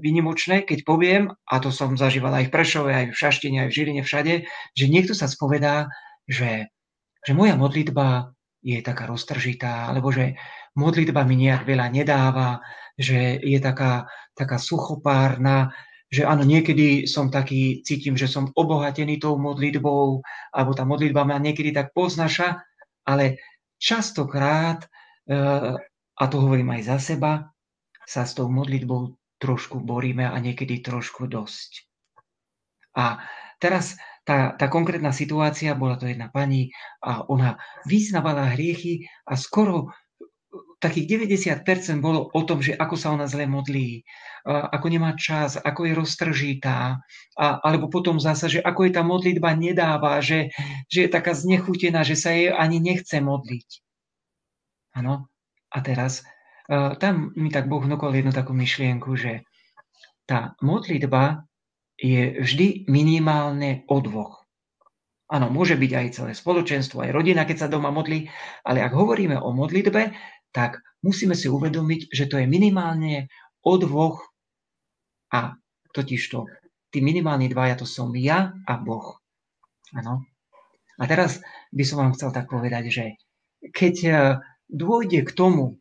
[0.00, 3.76] vynimočné, keď poviem, a to som zažíval aj v Prešove, aj v Šaštine, aj v
[3.76, 4.34] Žiline, všade,
[4.72, 5.92] že niekto sa spovedá,
[6.24, 6.72] že,
[7.20, 8.32] že moja modlitba
[8.64, 10.34] je taká roztržitá, alebo že
[10.74, 12.64] modlitba mi nejak veľa nedáva,
[12.96, 15.76] že je taká, taká suchopárna,
[16.08, 20.22] že áno, niekedy som taký, cítim, že som obohatený tou modlitbou,
[20.54, 22.62] alebo tá modlitba ma niekedy tak poznaša,
[23.04, 23.38] ale
[23.76, 24.86] častokrát,
[25.28, 25.76] eh,
[26.16, 27.52] a to hovorím aj za seba,
[28.08, 31.84] sa s tou modlitbou trošku boríme a niekedy trošku dosť.
[32.96, 33.20] A
[33.60, 36.72] teraz tá, tá konkrétna situácia, bola to jedna pani
[37.04, 39.92] a ona vyznavala hriechy a skoro
[40.80, 41.28] takých
[41.64, 44.04] 90% bolo o tom, že ako sa ona zle modlí,
[44.46, 47.00] ako nemá čas, ako je roztržitá,
[47.34, 50.52] a, alebo potom zasa, že ako je tá modlitba nedáva, že,
[50.86, 53.68] že je taká znechutená, že sa jej ani nechce modliť.
[55.00, 55.28] Áno.
[55.76, 56.24] A teraz
[56.70, 59.44] tam mi tak Boh vnúkol jednu takú myšlienku, že
[60.24, 61.44] tá modlitba
[62.00, 64.42] je vždy minimálne o dvoch.
[65.28, 68.30] Áno, môže byť aj celé spoločenstvo, aj rodina, keď sa doma modlí,
[68.62, 70.14] ale ak hovoríme o modlitbe,
[70.54, 73.26] tak musíme si uvedomiť, že to je minimálne
[73.66, 74.22] o dvoch
[75.34, 75.58] a
[75.90, 76.46] totižto
[76.96, 79.20] tí minimálni dvaja to som ja a Boh.
[79.92, 80.24] Ano.
[80.96, 83.04] A teraz by som vám chcel tak povedať, že
[83.68, 84.12] keď e,
[84.70, 85.78] dôjde k tomu,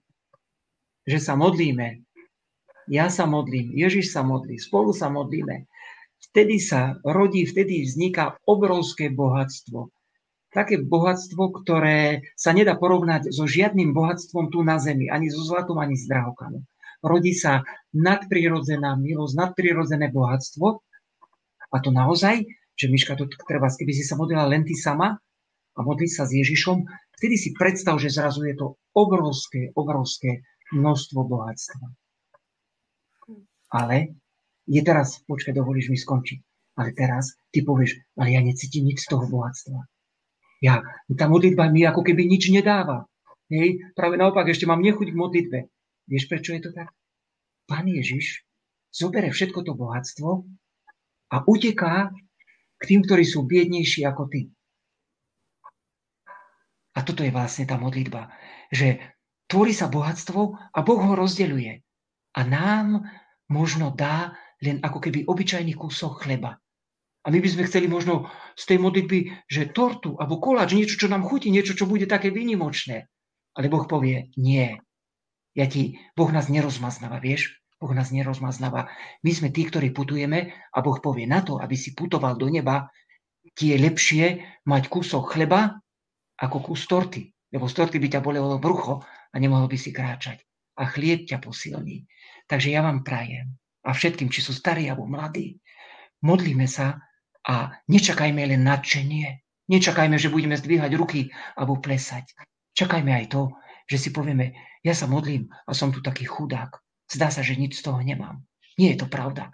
[1.06, 2.02] že sa modlíme,
[2.86, 5.66] ja sa modlím, Ježiš sa modlí, spolu sa modlíme,
[6.30, 9.90] vtedy sa rodí, vtedy vzniká obrovské bohatstvo
[10.56, 15.84] také bohatstvo, ktoré sa nedá porovnať so žiadnym bohatstvom tu na Zemi, ani so zlatom,
[15.84, 16.64] ani s drahokamom.
[17.04, 20.80] Rodí sa nadprirodzená milosť, nadprirodzené bohatstvo
[21.70, 22.48] a to naozaj,
[22.80, 25.20] že Miška, to treba, keby si sa modlila len ty sama
[25.76, 26.88] a modli sa s Ježišom,
[27.20, 31.86] vtedy si predstav, že zrazu je to obrovské, obrovské množstvo bohatstva.
[33.76, 34.16] Ale
[34.66, 36.40] je teraz, počkaj, dovolíš mi skončiť.
[36.76, 39.80] Ale teraz ty povieš, ale ja necítim nič z toho bohatstva.
[40.60, 40.84] Ja,
[41.16, 43.08] tá modlitba mi ako keby nič nedáva.
[43.48, 45.60] Hej, práve naopak, ešte mám nechuť k modlitbe.
[46.10, 46.92] Vieš, prečo je to tak?
[47.70, 48.44] Pán Ježiš
[48.90, 50.48] zobere všetko to bohatstvo
[51.32, 52.12] a uteká
[52.80, 54.52] k tým, ktorí sú biednejší ako ty.
[56.96, 58.32] A toto je vlastne tá modlitba,
[58.72, 59.04] že
[59.52, 60.42] tvorí sa bohatstvo
[60.72, 61.84] a Boh ho rozdeľuje.
[62.36, 63.04] A nám
[63.52, 66.56] možno dá len ako keby obyčajný kúsok chleba.
[67.26, 71.12] A my by sme chceli možno z tej modlitby, že tortu alebo koláč, niečo, čo
[71.12, 73.10] nám chutí, niečo, čo bude také výnimočné.
[73.58, 74.78] Ale Boh povie, nie.
[75.58, 77.56] Ja ti, Boh nás nerozmaznáva, vieš?
[77.82, 78.88] Boh nás nerozmaznáva.
[79.26, 82.88] My sme tí, ktorí putujeme a Boh povie na to, aby si putoval do neba,
[83.56, 84.26] ti je lepšie
[84.68, 85.85] mať kúsok chleba
[86.40, 87.32] ako kus torty.
[87.52, 90.44] Lebo z torty by ťa bolelo brucho a nemohol by si kráčať.
[90.76, 92.04] A chlieb ťa posilní.
[92.46, 93.56] Takže ja vám prajem
[93.86, 95.62] a všetkým, či sú starí alebo mladí,
[96.26, 96.98] modlíme sa
[97.46, 99.46] a nečakajme len nadšenie.
[99.70, 102.34] Nečakajme, že budeme zdvíhať ruky alebo plesať.
[102.74, 103.42] Čakajme aj to,
[103.86, 106.70] že si povieme, ja sa modlím a som tu taký chudák.
[107.06, 108.42] Zdá sa, že nič z toho nemám.
[108.82, 109.54] Nie je to pravda.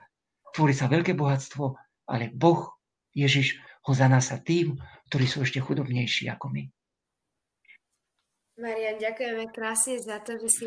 [0.56, 1.76] Tvorí sa veľké bohatstvo,
[2.08, 2.76] ale Boh,
[3.16, 4.78] Ježiš, ho zanása tým,
[5.10, 6.64] ktorí sú ešte chudobnejší ako my.
[8.62, 10.66] Marian, ďakujeme krásne za to, že si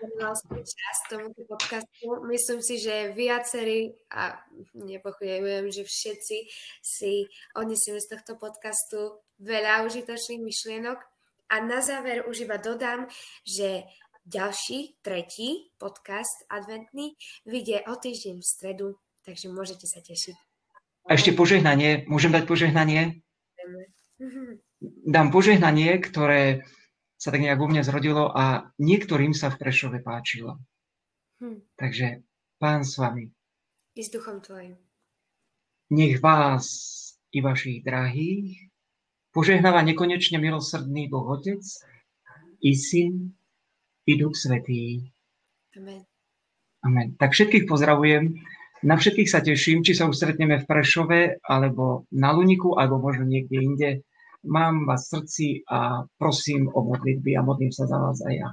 [0.00, 2.08] venoval svoj čas tomuto podcastu.
[2.28, 4.40] Myslím si, že viacerí, a
[4.76, 6.36] nepochybujem, že všetci
[6.80, 7.12] si
[7.56, 10.98] odnesieme z tohto podcastu veľa užitočných myšlienok.
[11.50, 13.08] A na záver už iba dodám,
[13.42, 13.88] že
[14.28, 17.16] ďalší, tretí podcast adventný
[17.48, 18.88] vyjde o týždeň v stredu,
[19.24, 20.49] takže môžete sa tešiť.
[21.08, 22.04] A ešte požehnanie.
[22.08, 23.24] Môžem dať požehnanie?
[25.04, 26.64] Dám požehnanie, ktoré
[27.20, 30.56] sa tak nejak vo mne zrodilo a niektorým sa v Prešove páčilo.
[31.44, 31.60] Hm.
[31.76, 32.24] Takže
[32.56, 33.28] pán s vami.
[33.96, 34.80] I s duchom tvojim.
[35.92, 36.64] Nech vás
[37.34, 38.70] i vašich drahých
[39.30, 41.62] požehnáva nekonečne milosrdný Boh Otec
[42.62, 43.34] i Syn
[44.06, 45.10] i Duch Svetý.
[45.78, 46.02] Amen.
[46.82, 47.08] Amen.
[47.20, 48.40] Tak všetkých pozdravujem.
[48.80, 53.28] Na všetkých sa teším, či sa už stretneme v Prešove, alebo na Luniku, alebo možno
[53.28, 53.90] niekde inde.
[54.40, 58.48] Mám vás v srdci a prosím o modlitby a modlím sa za vás aj ja.